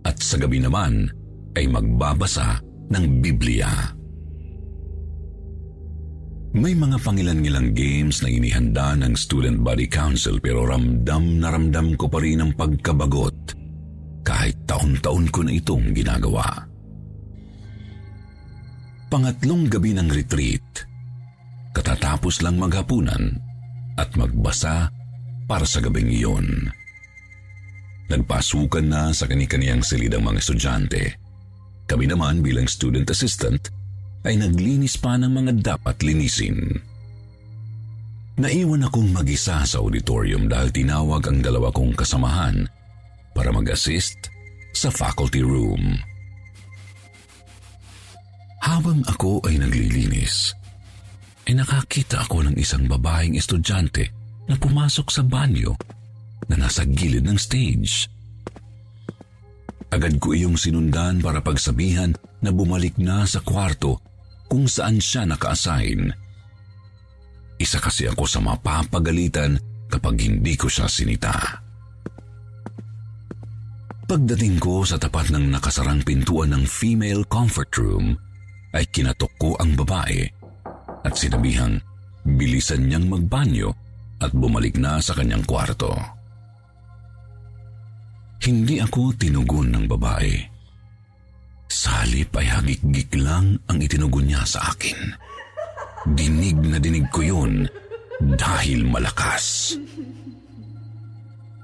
at 0.05 0.21
sa 0.21 0.37
gabi 0.37 0.61
naman 0.61 1.09
ay 1.57 1.65
magbabasa 1.65 2.61
ng 2.93 3.05
Biblia. 3.25 3.97
May 6.51 6.77
mga 6.77 7.01
pangilan-ngilang 7.01 7.73
games 7.73 8.21
na 8.21 8.29
inihanda 8.29 8.93
ng 8.99 9.17
Student 9.17 9.65
Body 9.65 9.89
Council 9.89 10.37
pero 10.43 10.69
ramdam 10.69 11.41
na 11.41 11.55
ramdam 11.57 11.97
ko 11.97 12.11
pa 12.11 12.21
rin 12.21 12.43
ang 12.45 12.53
pagkabagot 12.53 13.57
kahit 14.27 14.61
taon-taon 14.69 15.31
ko 15.33 15.41
na 15.47 15.57
itong 15.57 15.97
ginagawa. 15.97 16.69
Pangatlong 19.09 19.73
gabi 19.73 19.97
ng 19.97 20.09
retreat, 20.13 20.90
katatapos 21.75 22.43
lang 22.43 22.59
maghapunan 22.59 23.39
at 23.99 24.11
magbasa 24.17 24.91
para 25.47 25.67
sa 25.67 25.83
gabing 25.83 26.11
iyon. 26.11 26.71
Nagpasukan 28.11 28.87
na 28.87 29.15
sa 29.15 29.31
kanikaniyang 29.31 29.87
silid 29.87 30.11
ang 30.15 30.27
mga 30.27 30.43
estudyante. 30.43 31.03
Kami 31.87 32.11
naman 32.11 32.43
bilang 32.43 32.67
student 32.67 33.07
assistant 33.07 33.71
ay 34.27 34.35
naglinis 34.35 34.99
pa 34.99 35.15
ng 35.15 35.31
mga 35.31 35.53
dapat 35.63 36.03
linisin. 36.03 36.59
Naiwan 38.41 38.89
akong 38.89 39.11
mag-isa 39.15 39.63
sa 39.63 39.79
auditorium 39.79 40.49
dahil 40.49 40.73
tinawag 40.73 41.23
ang 41.29 41.39
dalawa 41.45 41.69
kong 41.71 41.93
kasamahan 41.95 42.67
para 43.37 43.53
mag-assist 43.53 44.17
sa 44.75 44.89
faculty 44.91 45.45
room. 45.45 45.99
Habang 48.61 49.03
ako 49.07 49.45
ay 49.49 49.61
naglilinis, 49.61 50.53
ay 51.49 51.57
nakakita 51.57 52.27
ako 52.27 52.51
ng 52.51 52.57
isang 52.61 52.85
babaeng 52.85 53.39
estudyante 53.39 54.13
na 54.51 54.59
pumasok 54.59 55.07
sa 55.09 55.23
banyo 55.25 55.73
na 56.51 56.59
nasa 56.59 56.83
gilid 56.85 57.25
ng 57.25 57.39
stage. 57.39 58.11
Agad 59.91 60.19
ko 60.23 60.35
iyong 60.35 60.55
sinundan 60.55 61.19
para 61.19 61.43
pagsabihan 61.43 62.15
na 62.43 62.51
bumalik 62.55 62.95
na 62.99 63.27
sa 63.27 63.43
kwarto 63.43 63.99
kung 64.51 64.67
saan 64.67 64.99
siya 64.99 65.27
naka-assign. 65.27 66.11
Isa 67.59 67.79
kasi 67.79 68.07
ako 68.07 68.25
sa 68.27 68.43
mapapagalitan 68.43 69.59
kapag 69.91 70.23
hindi 70.23 70.55
ko 70.55 70.71
siya 70.71 70.87
sinita. 70.87 71.35
Pagdating 74.11 74.59
ko 74.59 74.83
sa 74.83 74.99
tapat 74.99 75.31
ng 75.31 75.55
nakasarang 75.55 76.03
pintuan 76.03 76.51
ng 76.51 76.67
female 76.67 77.23
comfort 77.31 77.71
room, 77.79 78.19
ay 78.75 78.87
kinatok 78.91 79.31
ko 79.39 79.55
ang 79.59 79.75
babae 79.79 80.40
at 81.05 81.15
sinabihang 81.17 81.81
bilisan 82.25 82.89
niyang 82.89 83.09
magbanyo 83.09 83.73
at 84.21 84.31
bumalik 84.37 84.77
na 84.77 85.01
sa 85.01 85.17
kanyang 85.17 85.45
kwarto. 85.49 85.93
Hindi 88.41 88.81
ako 88.81 89.13
tinugon 89.21 89.69
ng 89.73 89.85
babae. 89.85 90.33
Salip 91.71 92.33
ay 92.41 92.49
hagik-gik 92.49 93.13
lang 93.21 93.57
ang 93.69 93.79
itinugon 93.79 94.27
niya 94.29 94.43
sa 94.49 94.73
akin. 94.73 94.97
Dinig 96.17 96.57
na 96.57 96.81
dinig 96.81 97.07
ko 97.13 97.21
yun 97.21 97.69
dahil 98.21 98.85
malakas. 98.89 99.77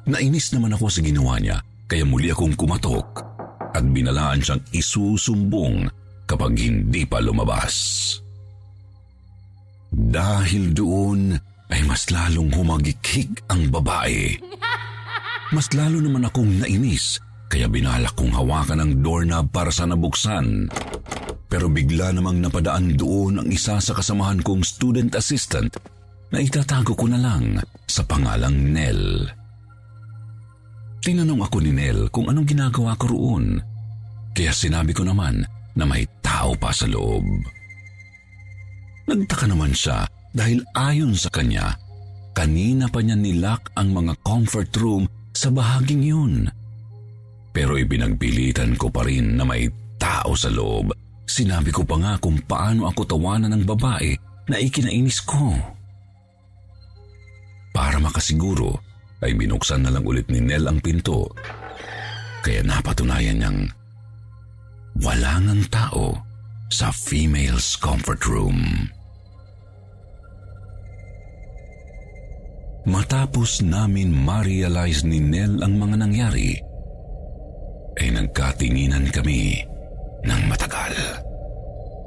Nainis 0.06 0.52
naman 0.54 0.76
ako 0.76 0.86
sa 0.86 1.00
ginawa 1.02 1.40
niya 1.40 1.58
kaya 1.88 2.04
muli 2.06 2.30
akong 2.30 2.54
kumatok 2.54 3.24
at 3.74 3.84
binalaan 3.90 4.40
siyang 4.40 4.62
isusumbong 4.70 5.88
kapag 6.28 6.54
hindi 6.60 7.02
pa 7.08 7.18
lumabas. 7.18 7.74
Dahil 9.94 10.74
doon 10.74 11.36
ay 11.70 11.82
mas 11.86 12.08
lalong 12.10 12.50
humagikhig 12.54 13.42
ang 13.50 13.70
babae. 13.70 14.38
Mas 15.54 15.70
lalo 15.78 16.02
naman 16.02 16.26
akong 16.26 16.58
nainis 16.58 17.22
kaya 17.46 17.70
binalak 17.70 18.18
kong 18.18 18.34
hawakan 18.34 18.82
ang 18.82 18.92
doorknob 18.98 19.46
para 19.54 19.70
sa 19.70 19.86
nabuksan. 19.86 20.66
Pero 21.46 21.70
bigla 21.70 22.10
namang 22.10 22.42
napadaan 22.42 22.98
doon 22.98 23.38
ang 23.42 23.48
isa 23.50 23.78
sa 23.78 23.94
kasamahan 23.94 24.42
kong 24.42 24.66
student 24.66 25.14
assistant 25.14 25.70
na 26.34 26.42
itatago 26.42 26.98
ko 26.98 27.06
na 27.06 27.22
lang 27.22 27.62
sa 27.86 28.02
pangalang 28.02 28.74
Nell. 28.74 29.30
Tinanong 30.98 31.46
ako 31.46 31.62
ni 31.62 31.70
Nell 31.70 32.10
kung 32.10 32.26
anong 32.26 32.50
ginagawa 32.50 32.98
ko 32.98 33.14
roon. 33.14 33.62
Kaya 34.34 34.50
sinabi 34.50 34.90
ko 34.90 35.06
naman 35.06 35.46
na 35.78 35.84
may 35.86 36.02
tao 36.18 36.58
pa 36.58 36.74
sa 36.74 36.90
loob. 36.90 37.22
Nagtaka 39.06 39.46
naman 39.46 39.70
siya 39.70 40.02
dahil 40.34 40.66
ayon 40.74 41.14
sa 41.14 41.30
kanya, 41.30 41.78
kanina 42.34 42.90
pa 42.90 43.00
niya 43.00 43.14
nilak 43.14 43.70
ang 43.78 43.94
mga 43.94 44.18
comfort 44.26 44.74
room 44.76 45.06
sa 45.30 45.48
bahaging 45.54 46.02
yun. 46.02 46.34
Pero 47.54 47.78
ibinagpilitan 47.78 48.76
ko 48.76 48.90
pa 48.92 49.06
rin 49.06 49.38
na 49.38 49.46
may 49.46 49.70
tao 49.96 50.36
sa 50.36 50.50
loob. 50.52 50.92
Sinabi 51.24 51.72
ko 51.72 51.86
pa 51.86 51.96
nga 51.96 52.12
kung 52.20 52.36
paano 52.44 52.90
ako 52.90 53.16
tawanan 53.16 53.54
ng 53.54 53.64
babae 53.64 54.12
na 54.50 54.60
ikinainis 54.60 55.24
ko. 55.24 55.56
Para 57.72 57.96
makasiguro, 57.96 58.76
ay 59.24 59.32
binuksan 59.32 59.84
na 59.84 59.90
lang 59.92 60.04
ulit 60.04 60.28
ni 60.28 60.44
Nell 60.44 60.68
ang 60.68 60.80
pinto. 60.84 61.32
Kaya 62.44 62.60
napatunayan 62.60 63.40
niyang 63.40 63.60
wala 65.00 65.40
ng 65.40 65.64
tao 65.72 66.16
sa 66.68 66.92
female's 66.92 67.76
comfort 67.76 68.24
room. 68.28 68.88
Matapos 72.86 73.66
namin 73.66 74.14
ma-realize 74.14 75.02
ni 75.02 75.18
Nell 75.18 75.58
ang 75.58 75.74
mga 75.74 76.06
nangyari, 76.06 76.54
ay 77.98 78.14
nagkatinginan 78.14 79.10
kami 79.10 79.58
ng 80.22 80.42
matagal. 80.46 80.94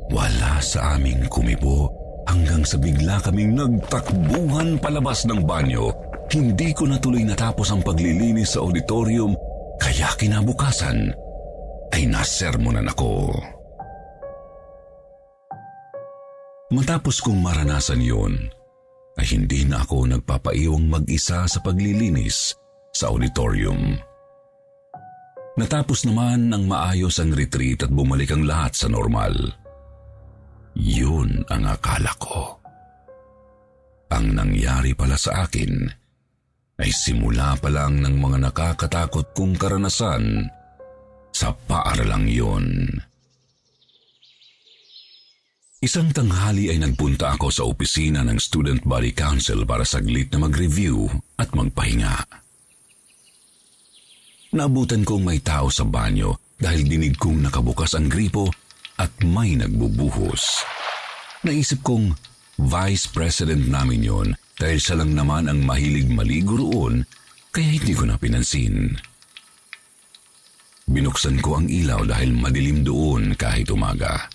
Wala 0.08 0.63
sa 0.63 0.96
aming 0.96 1.28
kumibo 1.28 1.92
hanggang 2.32 2.63
sa 2.63 2.80
bigla 2.80 3.20
kaming 3.20 3.60
nagtakbuhan 3.60 4.80
palabas 4.80 5.28
ng 5.28 5.44
banyo. 5.44 5.92
Hindi 6.32 6.72
ko 6.72 6.88
natuloy 6.88 7.28
natapos 7.28 7.76
ang 7.76 7.82
paglilinis 7.84 8.56
sa 8.56 8.63
auditorium 8.63 9.36
kaya 9.82 10.13
kinabukasan 10.15 11.12
ay 11.92 12.08
nasermonan 12.08 12.88
ako. 12.88 13.36
Matapos 16.70 17.18
kong 17.26 17.42
maranasan 17.42 17.98
yun, 17.98 18.38
ay 19.19 19.27
hindi 19.36 19.67
na 19.67 19.84
ako 19.84 20.15
nagpapaiwang 20.15 20.88
mag-isa 20.88 21.43
sa 21.43 21.60
paglilinis 21.60 22.55
sa 22.95 23.12
auditorium. 23.12 23.99
Natapos 25.60 26.08
naman 26.08 26.47
ng 26.47 26.63
maayos 26.71 27.19
ang 27.19 27.36
retreat 27.36 27.84
at 27.84 27.91
bumalik 27.91 28.32
ang 28.32 28.47
lahat 28.47 28.79
sa 28.79 28.88
normal. 28.88 29.36
Yun 30.79 31.43
ang 31.51 31.67
akala 31.67 32.15
ko. 32.15 32.63
Ang 34.15 34.39
nangyari 34.39 34.95
pala 34.95 35.19
sa 35.19 35.43
akin 35.43 35.84
ay 36.79 36.89
simula 36.95 37.60
pa 37.60 37.67
lang 37.67 37.99
ng 37.99 38.15
mga 38.15 38.38
nakakatakot 38.47 39.36
kong 39.36 39.60
karanasan 39.60 40.47
sa 41.36 41.51
paaralang 41.67 42.23
yun. 42.23 42.88
Isang 45.80 46.12
tanghali 46.12 46.68
ay 46.68 46.84
nagpunta 46.84 47.39
ako 47.39 47.48
sa 47.56 47.63
opisina 47.63 48.20
ng 48.28 48.36
Student 48.36 48.84
Body 48.84 49.15
Council 49.15 49.63
para 49.63 49.88
saglit 49.88 50.28
na 50.36 50.44
mag-review 50.44 51.08
at 51.39 51.56
magpahinga. 51.56 52.20
Naabutan 54.60 55.08
kong 55.08 55.24
may 55.24 55.39
tao 55.39 55.72
sa 55.72 55.88
banyo 55.88 56.36
dahil 56.60 56.84
dinig 56.84 57.15
kong 57.15 57.48
nakabukas 57.48 57.96
ang 57.96 58.12
gripo 58.12 58.52
at 59.00 59.08
may 59.24 59.56
nagbubuhos. 59.56 60.68
Naisip 61.48 61.80
kong 61.80 62.12
vice 62.60 63.08
president 63.08 63.72
namin 63.72 64.04
yon 64.04 64.28
dahil 64.60 64.84
siya 64.84 65.00
lang 65.00 65.15
naman 65.15 65.48
ang 65.48 65.63
mahilig 65.63 66.12
maligo 66.12 66.60
roon 66.60 67.08
kaya 67.56 67.80
hindi 67.80 67.96
ko 67.96 68.04
na 68.04 68.20
pinansin. 68.20 69.00
Binuksan 70.92 71.39
ko 71.39 71.56
ang 71.56 71.72
ilaw 71.72 72.04
dahil 72.04 72.36
madilim 72.36 72.84
doon 72.84 73.32
kahit 73.39 73.72
umaga. 73.72 74.28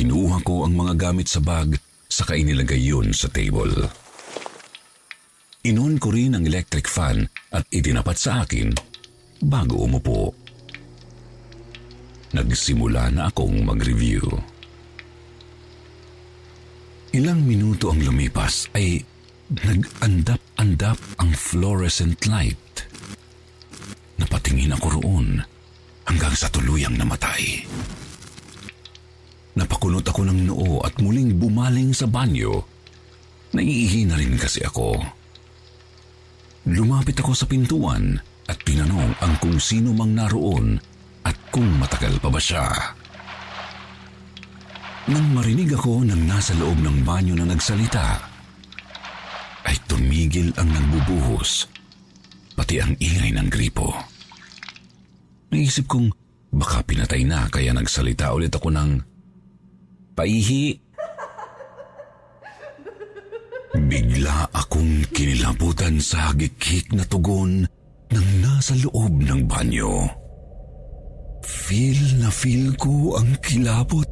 Kinuha 0.00 0.40
ko 0.40 0.64
ang 0.64 0.80
mga 0.80 0.96
gamit 0.96 1.28
sa 1.28 1.44
bag 1.44 1.76
saka 2.08 2.32
inilagay 2.32 2.80
yun 2.80 3.12
sa 3.12 3.28
table. 3.28 3.84
Inon 5.68 6.00
ko 6.00 6.08
rin 6.08 6.32
ang 6.32 6.40
electric 6.48 6.88
fan 6.88 7.28
at 7.52 7.68
itinapat 7.68 8.16
sa 8.16 8.40
akin 8.40 8.72
bago 9.44 9.84
umupo. 9.84 10.32
Nagsimula 12.32 13.12
na 13.12 13.28
akong 13.28 13.60
mag-review. 13.60 14.24
Ilang 17.12 17.44
minuto 17.44 17.92
ang 17.92 18.00
lumipas 18.00 18.72
ay 18.72 19.04
nag-andap-andap 19.52 20.96
ang 21.20 21.30
fluorescent 21.36 22.24
light. 22.24 22.88
Napatingin 24.16 24.72
ako 24.80 24.96
roon 24.96 25.44
hanggang 26.08 26.32
sa 26.32 26.48
tuluyang 26.48 26.96
namatay. 26.96 27.68
Napakunot 29.60 30.08
ako 30.08 30.24
ng 30.24 30.48
noo 30.48 30.80
at 30.80 30.96
muling 31.04 31.36
bumaling 31.36 31.92
sa 31.92 32.08
banyo. 32.08 32.64
Naiihi 33.52 34.08
na 34.08 34.16
rin 34.16 34.40
kasi 34.40 34.64
ako. 34.64 34.96
Lumapit 36.64 37.20
ako 37.20 37.36
sa 37.36 37.44
pintuan 37.44 38.16
at 38.48 38.56
tinanong 38.64 39.12
ang 39.20 39.34
kung 39.36 39.60
sino 39.60 39.92
mang 39.92 40.16
naroon 40.16 40.80
at 41.28 41.36
kung 41.52 41.68
matagal 41.76 42.16
pa 42.24 42.32
ba 42.32 42.40
siya. 42.40 42.66
Nang 45.10 45.26
marinig 45.36 45.76
ako 45.76 46.08
ng 46.08 46.22
nasa 46.24 46.56
loob 46.56 46.80
ng 46.80 47.04
banyo 47.04 47.36
na 47.36 47.52
nagsalita, 47.52 48.20
ay 49.66 49.76
tumigil 49.90 50.54
ang 50.56 50.70
nagbubuhos, 50.70 51.68
pati 52.56 52.80
ang 52.80 52.96
ingay 52.96 53.34
ng 53.34 53.48
gripo. 53.50 53.92
Naisip 55.50 55.90
kong 55.90 56.08
baka 56.54 56.80
pinatay 56.86 57.26
na 57.26 57.50
kaya 57.50 57.74
nagsalita 57.74 58.30
ulit 58.32 58.54
ako 58.54 58.70
ng, 58.70 58.90
Paihi! 60.14 60.90
Bigla 63.90 64.50
akong 64.50 65.06
kinilabutan 65.14 66.02
sa 66.02 66.30
hagikik 66.30 66.90
na 66.94 67.06
tugon 67.06 67.66
ng 68.10 68.28
nasa 68.42 68.74
loob 68.82 69.14
ng 69.22 69.46
banyo. 69.46 70.06
Feel 71.46 72.18
na 72.18 72.30
feel 72.30 72.74
ko 72.74 73.18
ang 73.18 73.38
kilabot 73.42 74.06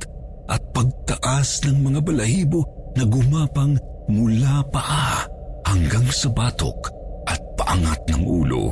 at 0.49 0.63
pagtaas 0.75 1.67
ng 1.67 1.91
mga 1.91 2.01
balahibo 2.07 2.63
na 2.95 3.05
gumapang 3.07 3.75
mula 4.09 4.63
paa 4.71 5.27
hanggang 5.67 6.07
sa 6.11 6.31
batok 6.31 6.89
at 7.27 7.39
paangat 7.59 8.01
ng 8.15 8.23
ulo. 8.25 8.71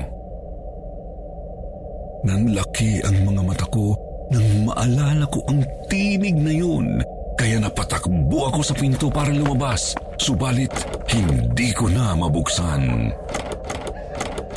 Nanlaki 2.27 3.03
ang 3.07 3.31
mga 3.31 3.43
mata 3.47 3.67
ko 3.71 3.95
nang 4.35 4.67
maalala 4.67 5.27
ko 5.31 5.39
ang 5.47 5.63
tinig 5.87 6.35
na 6.35 6.51
yun 6.51 6.99
kaya 7.37 7.61
napatakbo 7.61 8.49
ako 8.49 8.61
sa 8.65 8.75
pinto 8.75 9.13
para 9.13 9.29
lumabas 9.29 9.93
subalit 10.17 10.73
hindi 11.13 11.71
ko 11.77 11.87
na 11.93 12.17
mabuksan. 12.17 13.13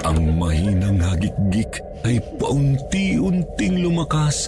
Ang 0.07 0.19
mahinang 0.39 1.03
hagikgik 1.03 1.83
ay 2.07 2.23
paunti-unting 2.39 3.83
lumakas 3.83 4.47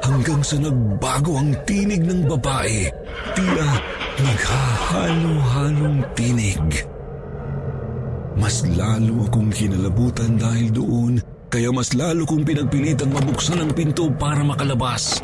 hanggang 0.00 0.40
sa 0.40 0.56
nagbago 0.58 1.36
ang 1.38 1.52
tinig 1.68 2.02
ng 2.02 2.24
babae. 2.24 2.88
Tila 3.36 3.68
naghahalo-halong 4.16 6.00
tinig. 6.16 6.88
Mas 8.32 8.64
lalo 8.64 9.28
akong 9.28 9.52
kinalabutan 9.52 10.40
dahil 10.40 10.72
doon 10.72 11.14
kaya 11.52 11.68
mas 11.68 11.92
lalo 11.92 12.24
kong 12.24 12.48
pinagpilitang 12.48 13.12
mabuksan 13.12 13.60
ang 13.60 13.70
pinto 13.76 14.08
para 14.16 14.40
makalabas. 14.40 15.20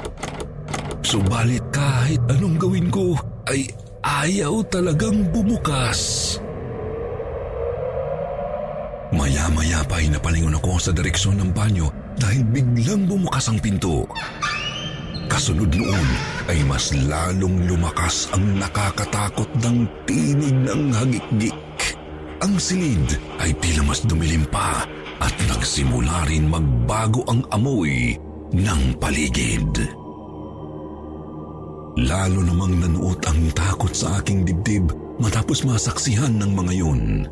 Subalit 1.08 1.64
kahit 1.72 2.20
anong 2.28 2.60
gawin 2.60 2.92
ko 2.92 3.16
ay 3.48 3.64
ayaw 4.04 4.60
talagang 4.68 5.24
bumukas. 5.32 6.36
Maya-maya 9.16 9.80
pa 9.88 10.04
ay 10.04 10.12
napalingon 10.12 10.60
ako 10.60 10.76
sa 10.76 10.92
direksyon 10.92 11.40
ng 11.40 11.56
banyo 11.56 11.88
dahil 12.20 12.44
biglang 12.52 13.08
bumukas 13.08 13.48
ang 13.48 13.56
pinto. 13.56 14.04
Kasunod 15.32 15.72
noon 15.72 16.08
ay 16.52 16.60
mas 16.68 16.92
lalong 16.92 17.64
lumakas 17.64 18.28
ang 18.36 18.44
nakakatakot 18.60 19.48
ng 19.64 19.88
tinig 20.04 20.52
ng 20.60 20.92
hagikgik. 20.92 21.56
Ang 22.44 22.60
silid 22.60 23.16
ay 23.40 23.56
tila 23.56 23.80
mas 23.80 24.04
dumilim 24.04 24.44
pa 24.52 24.84
at 25.24 25.32
nagsimula 25.48 26.28
rin 26.28 26.52
magbago 26.52 27.24
ang 27.32 27.40
amoy 27.48 28.12
ng 28.52 28.82
paligid. 29.00 30.04
Lalo 31.98 32.46
namang 32.46 32.78
nanuot 32.78 33.26
ang 33.26 33.50
takot 33.58 33.90
sa 33.90 34.22
aking 34.22 34.46
dibdib 34.46 34.94
matapos 35.18 35.66
masaksihan 35.66 36.30
ng 36.38 36.54
mga 36.54 36.72
yun. 36.78 37.26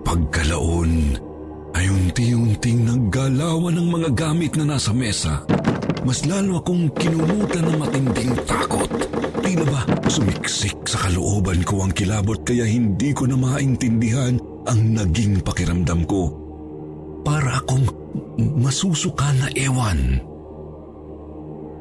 Pagkalaon 0.00 1.20
ay 1.76 1.92
unti-unting 1.92 2.88
naggalawan 2.88 3.76
ng 3.76 3.88
mga 3.92 4.08
gamit 4.16 4.56
na 4.56 4.64
nasa 4.64 4.96
mesa. 4.96 5.44
Mas 6.08 6.24
lalo 6.24 6.64
akong 6.64 6.88
kinumutan 6.96 7.68
ng 7.68 7.76
matinding 7.76 8.32
takot. 8.48 8.88
Tila 9.44 9.68
ba 9.68 9.84
sumiksik 10.08 10.88
sa 10.88 10.96
kalooban 11.04 11.60
ko 11.60 11.84
ang 11.84 11.92
kilabot 11.92 12.40
kaya 12.40 12.64
hindi 12.64 13.12
ko 13.12 13.28
na 13.28 13.36
maintindihan 13.36 14.40
ang 14.64 14.80
naging 14.96 15.44
pakiramdam 15.44 16.08
ko. 16.08 16.32
Para 17.20 17.60
akong 17.60 17.84
masusuka 18.40 19.28
na 19.36 19.52
ewan. 19.52 20.29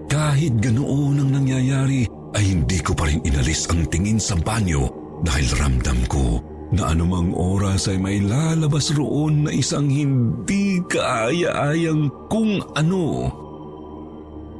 Kahit 0.09 0.57
ganoon 0.57 1.21
ang 1.21 1.29
nangyayari 1.29 2.09
ay 2.33 2.43
hindi 2.43 2.81
ko 2.81 2.97
pa 2.97 3.05
rin 3.05 3.21
inalis 3.21 3.69
ang 3.69 3.85
tingin 3.93 4.17
sa 4.17 4.33
banyo 4.33 4.89
dahil 5.21 5.45
ramdam 5.53 6.01
ko 6.09 6.41
na 6.73 6.93
anumang 6.93 7.33
oras 7.33 7.89
ay 7.89 8.01
may 8.01 8.17
lalabas 8.21 8.89
roon 8.97 9.45
na 9.45 9.51
isang 9.53 9.85
hindi 9.85 10.81
kaaya-ayang 10.89 12.09
kung 12.25 12.57
ano. 12.73 13.29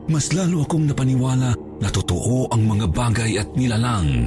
Mas 0.09 0.33
lalo 0.33 0.65
akong 0.65 0.89
napaniwala 0.89 1.53
na 1.81 1.89
totoo 1.89 2.49
ang 2.49 2.65
mga 2.65 2.85
bagay 2.89 3.38
at 3.38 3.49
nilalang 3.53 4.25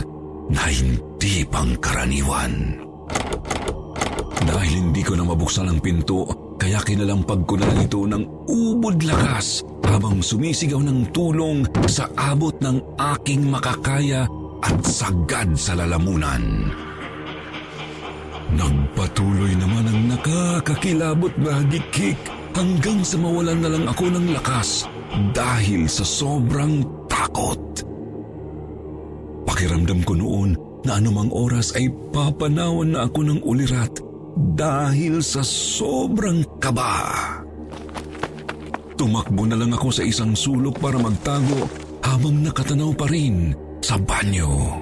na 0.50 0.62
hindi 0.70 1.42
pangkaraniwan. 1.46 2.82
Dahil 4.42 4.72
hindi 4.74 5.02
ko 5.06 5.14
na 5.14 5.26
mabuksan 5.26 5.70
ang 5.70 5.78
pinto, 5.78 6.26
kaya 6.62 6.78
kinalampag 6.86 7.42
ko 7.42 7.58
na 7.58 7.66
ito 7.82 8.06
ng 8.06 8.46
ubod 8.46 9.02
lakas 9.02 9.66
habang 9.82 10.22
sumisigaw 10.22 10.78
ng 10.78 11.10
tulong 11.10 11.66
sa 11.90 12.06
abot 12.14 12.54
ng 12.62 12.78
aking 13.18 13.50
makakaya 13.50 14.30
at 14.62 14.78
sagad 14.86 15.58
sa 15.58 15.74
lalamunan. 15.74 16.70
Nagpatuloy 18.54 19.58
naman 19.58 19.90
ang 19.90 20.00
nakakakilabot 20.14 21.34
na 21.42 21.50
hagikik 21.58 22.20
hanggang 22.54 23.02
sa 23.02 23.18
mawalan 23.18 23.58
na 23.58 23.68
lang 23.74 23.84
ako 23.90 24.04
ng 24.14 24.26
lakas 24.30 24.86
dahil 25.34 25.90
sa 25.90 26.06
sobrang 26.06 26.86
takot. 27.10 27.58
Pakiramdam 29.50 30.06
ko 30.06 30.14
noon 30.14 30.54
na 30.86 31.02
anumang 31.02 31.34
oras 31.34 31.74
ay 31.74 31.90
papanawan 32.14 32.94
na 32.94 33.10
ako 33.10 33.20
ng 33.26 33.42
ulirat 33.42 34.11
dahil 34.36 35.20
sa 35.20 35.44
sobrang 35.44 36.44
kaba. 36.56 37.02
Tumakbo 38.96 39.44
na 39.48 39.56
lang 39.58 39.72
ako 39.74 39.88
sa 39.90 40.04
isang 40.06 40.32
sulok 40.32 40.78
para 40.78 40.96
magtago 40.96 41.66
habang 42.04 42.40
nakatanaw 42.44 42.92
pa 42.94 43.06
rin 43.10 43.52
sa 43.82 43.98
banyo. 43.98 44.78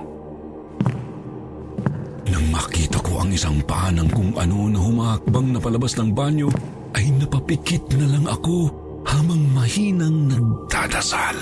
Nang 2.31 2.47
makita 2.53 3.01
ko 3.03 3.25
ang 3.25 3.31
isang 3.35 3.59
paa 3.67 3.91
ng 3.91 4.09
kung 4.13 4.33
ano 4.39 4.71
na 4.71 4.79
humakbang 4.79 5.57
na 5.57 5.59
palabas 5.59 5.99
ng 5.99 6.11
banyo, 6.15 6.47
ay 6.95 7.11
napapikit 7.17 7.83
na 7.97 8.07
lang 8.07 8.27
ako 8.27 8.71
habang 9.07 9.41
mahinang 9.57 10.31
nagdadasal. 10.31 11.39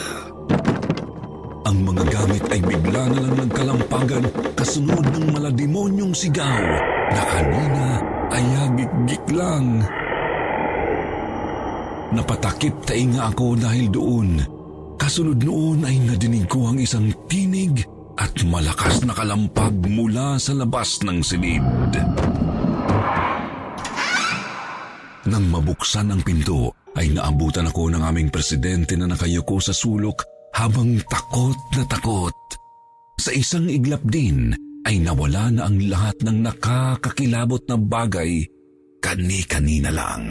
Ang 1.68 1.84
mga 1.84 2.04
gamit 2.08 2.44
ay 2.48 2.60
bigla 2.64 3.12
na 3.12 3.18
lang 3.28 3.34
nagkalampagan 3.44 4.24
kasunod 4.56 5.04
ng 5.12 5.24
malademonyong 5.36 6.16
sigaw 6.16 6.96
na 7.12 7.22
kanina 7.24 7.86
ay 8.32 8.44
hagik 8.44 9.24
lang. 9.32 9.82
Napatakip 12.08 12.88
tainga 12.88 13.28
ako 13.28 13.56
dahil 13.60 13.86
doon. 13.92 14.28
Kasunod 14.98 15.44
noon 15.44 15.84
ay 15.84 16.00
nadinig 16.00 16.48
ko 16.48 16.72
ang 16.72 16.80
isang 16.80 17.12
tinig 17.28 17.84
at 18.18 18.34
malakas 18.48 19.04
na 19.06 19.14
kalampag 19.14 19.76
mula 19.86 20.40
sa 20.40 20.56
labas 20.56 20.98
ng 21.06 21.22
silid. 21.22 21.92
Nang 25.28 25.44
mabuksan 25.52 26.08
ang 26.08 26.24
pinto, 26.24 26.72
ay 26.98 27.14
naabutan 27.14 27.68
ako 27.68 27.94
ng 27.94 28.02
aming 28.02 28.32
presidente 28.32 28.98
na 28.98 29.06
nakayuko 29.06 29.62
sa 29.62 29.70
sulok 29.70 30.24
habang 30.56 30.98
takot 31.06 31.54
na 31.78 31.84
takot. 31.86 32.34
Sa 33.20 33.30
isang 33.30 33.70
iglap 33.70 34.02
din 34.02 34.50
ay 34.88 35.04
nawala 35.04 35.52
na 35.52 35.68
ang 35.68 35.76
lahat 35.84 36.16
ng 36.24 36.38
nakakakilabot 36.48 37.60
na 37.68 37.76
bagay 37.76 38.40
kani-kanina 39.04 39.92
lang. 39.92 40.24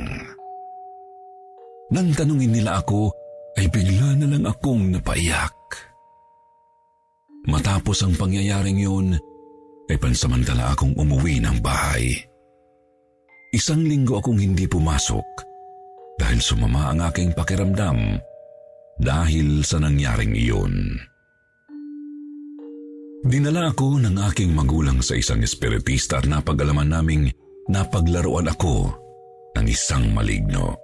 Nang 1.93 2.09
tanungin 2.17 2.57
nila 2.57 2.81
ako, 2.81 3.13
ay 3.57 3.69
bigla 3.69 4.17
na 4.17 4.27
lang 4.27 4.43
akong 4.49 4.91
napaiyak. 4.91 5.55
Matapos 7.47 8.01
ang 8.03 8.17
pangyayaring 8.17 8.81
yun, 8.81 9.13
ay 9.87 9.97
pansamantala 10.01 10.73
akong 10.75 10.97
umuwi 10.99 11.39
ng 11.39 11.63
bahay. 11.63 12.17
Isang 13.55 13.87
linggo 13.87 14.19
akong 14.19 14.41
hindi 14.41 14.67
pumasok 14.67 15.27
dahil 16.19 16.43
sumama 16.43 16.91
ang 16.91 16.99
aking 17.07 17.31
pakiramdam 17.31 18.19
dahil 18.99 19.63
sa 19.63 19.79
nangyaring 19.79 20.35
iyon. 20.35 20.99
Dinala 23.25 23.73
ako 23.73 23.97
ng 23.97 24.15
aking 24.29 24.53
magulang 24.53 25.01
sa 25.01 25.17
isang 25.17 25.41
espiritista 25.41 26.21
at 26.21 26.29
napag-alaman 26.29 26.93
naming 26.93 27.33
napaglaruan 27.65 28.45
ako 28.45 28.93
ng 29.57 29.65
isang 29.65 30.13
maligno. 30.13 30.77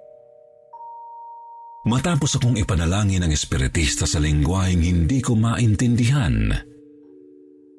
Matapos 1.84 2.40
akong 2.40 2.56
ipanalangin 2.58 3.22
ng 3.22 3.32
espiritista 3.32 4.08
sa 4.08 4.18
lingwaheng 4.18 4.82
hindi 4.82 5.20
ko 5.20 5.36
maintindihan, 5.36 6.50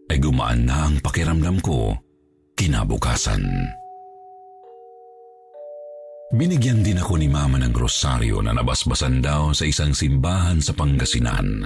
ay 0.06 0.18
gumaan 0.22 0.70
na 0.70 0.88
ang 0.88 1.02
pakiramdam 1.02 1.58
ko 1.60 1.98
kinabukasan. 2.54 3.44
Binigyan 6.36 6.82
din 6.82 7.02
ako 7.02 7.22
ni 7.22 7.30
Mama 7.30 7.62
ng 7.62 7.74
rosaryo 7.74 8.42
na 8.42 8.54
nabasbasan 8.54 9.22
daw 9.22 9.54
sa 9.54 9.66
isang 9.66 9.94
simbahan 9.94 10.58
sa 10.62 10.74
Pangasinan. 10.74 11.66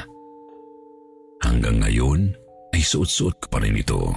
Hanggang 1.40 1.80
ngayon 1.80 2.36
ay 2.74 2.82
suot-suot 2.82 3.36
ko 3.42 3.48
pa 3.50 3.60
rin 3.62 3.78
ito. 3.78 4.14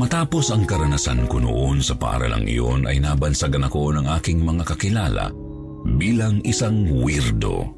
Matapos 0.00 0.48
ang 0.54 0.64
karanasan 0.64 1.28
ko 1.28 1.42
noon 1.42 1.84
sa 1.84 1.92
paaralang 1.92 2.48
iyon 2.48 2.88
ay 2.88 3.02
nabansagan 3.02 3.68
ako 3.68 3.92
ng 3.98 4.06
aking 4.16 4.40
mga 4.40 4.64
kakilala 4.64 5.28
bilang 6.00 6.40
isang 6.46 6.88
weirdo. 7.04 7.68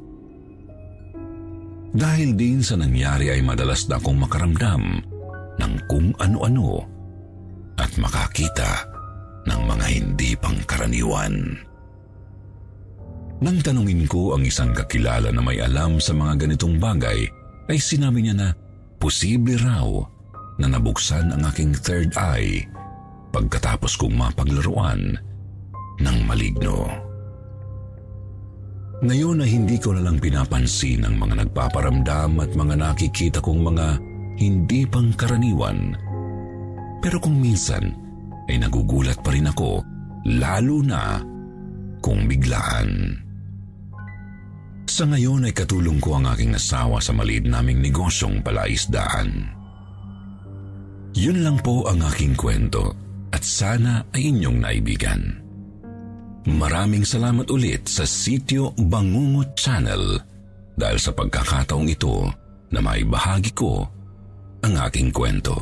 Dahil 1.93 2.33
din 2.33 2.63
sa 2.63 2.79
nangyari 2.79 3.29
ay 3.29 3.43
madalas 3.43 3.85
na 3.91 3.99
akong 4.01 4.17
makaramdam 4.17 5.03
ng 5.59 5.73
kung 5.91 6.15
ano-ano 6.17 6.81
at 7.77 7.91
makakita 7.99 8.87
ng 9.45 9.61
mga 9.67 9.85
hindi 9.91 10.33
pangkaraniwan. 10.39 11.59
Nang 13.43 13.59
tanungin 13.59 14.07
ko 14.07 14.39
ang 14.39 14.47
isang 14.47 14.71
kakilala 14.71 15.27
na 15.27 15.43
may 15.43 15.59
alam 15.59 15.99
sa 15.99 16.15
mga 16.15 16.47
ganitong 16.47 16.79
bagay, 16.79 17.27
ay 17.67 17.75
sinabi 17.75 18.23
niya 18.23 18.39
na 18.39 18.49
posible 19.03 19.59
raw 19.59 19.83
na 20.55 20.71
nabuksan 20.71 21.27
ang 21.35 21.43
aking 21.51 21.75
third 21.75 22.15
eye 22.15 22.63
pagkatapos 23.35 23.99
kong 23.99 24.15
mapaglaruan 24.15 25.19
ng 25.99 26.17
maligno. 26.23 26.87
Ngayon 29.03 29.43
ay 29.43 29.49
hindi 29.51 29.75
ko 29.75 29.91
na 29.91 30.07
lang 30.07 30.23
pinapansin 30.23 31.03
ang 31.03 31.19
mga 31.19 31.43
nagpaparamdam 31.43 32.39
at 32.39 32.55
mga 32.55 32.75
nakikita 32.79 33.43
kong 33.43 33.59
mga 33.59 33.99
hindi 34.39 34.87
pangkaraniwan. 34.87 35.99
Pero 37.03 37.19
kung 37.19 37.43
minsan 37.43 37.91
ay 38.47 38.55
nagugulat 38.63 39.19
pa 39.19 39.35
rin 39.35 39.51
ako, 39.51 39.83
lalo 40.39 40.79
na 40.79 41.19
kung 41.99 42.23
biglaan. 42.31 43.22
Sa 44.83 45.07
ngayon 45.07 45.47
ay 45.47 45.53
katulong 45.55 45.97
ko 46.03 46.19
ang 46.19 46.27
aking 46.35 46.53
asawa 46.53 46.99
sa 46.99 47.15
maliit 47.15 47.47
naming 47.47 47.79
negosyong 47.79 48.43
palaisdaan. 48.43 49.47
Yun 51.13 51.45
lang 51.45 51.57
po 51.61 51.87
ang 51.87 52.03
aking 52.03 52.35
kwento 52.35 52.91
at 53.31 53.41
sana 53.45 54.03
ay 54.11 54.33
inyong 54.33 54.59
naibigan. 54.59 55.21
Maraming 56.43 57.07
salamat 57.07 57.47
ulit 57.47 57.87
sa 57.87 58.03
Sityo 58.03 58.75
Bangungot 58.75 59.55
Channel 59.55 60.19
dahil 60.75 60.99
sa 60.99 61.15
pagkakataong 61.15 61.87
ito 61.87 62.27
na 62.73 62.79
may 62.83 63.07
bahagi 63.07 63.55
ko 63.55 63.87
ang 64.65 64.73
aking 64.89 65.13
kwento. 65.13 65.55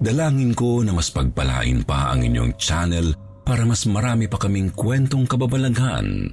Dalangin 0.00 0.56
ko 0.56 0.80
na 0.80 0.96
mas 0.96 1.12
pagpalain 1.12 1.84
pa 1.84 2.16
ang 2.16 2.24
inyong 2.24 2.56
channel 2.56 3.12
para 3.44 3.68
mas 3.68 3.84
marami 3.84 4.32
pa 4.32 4.40
kaming 4.40 4.72
kwentong 4.72 5.28
kababalaghan 5.28 6.32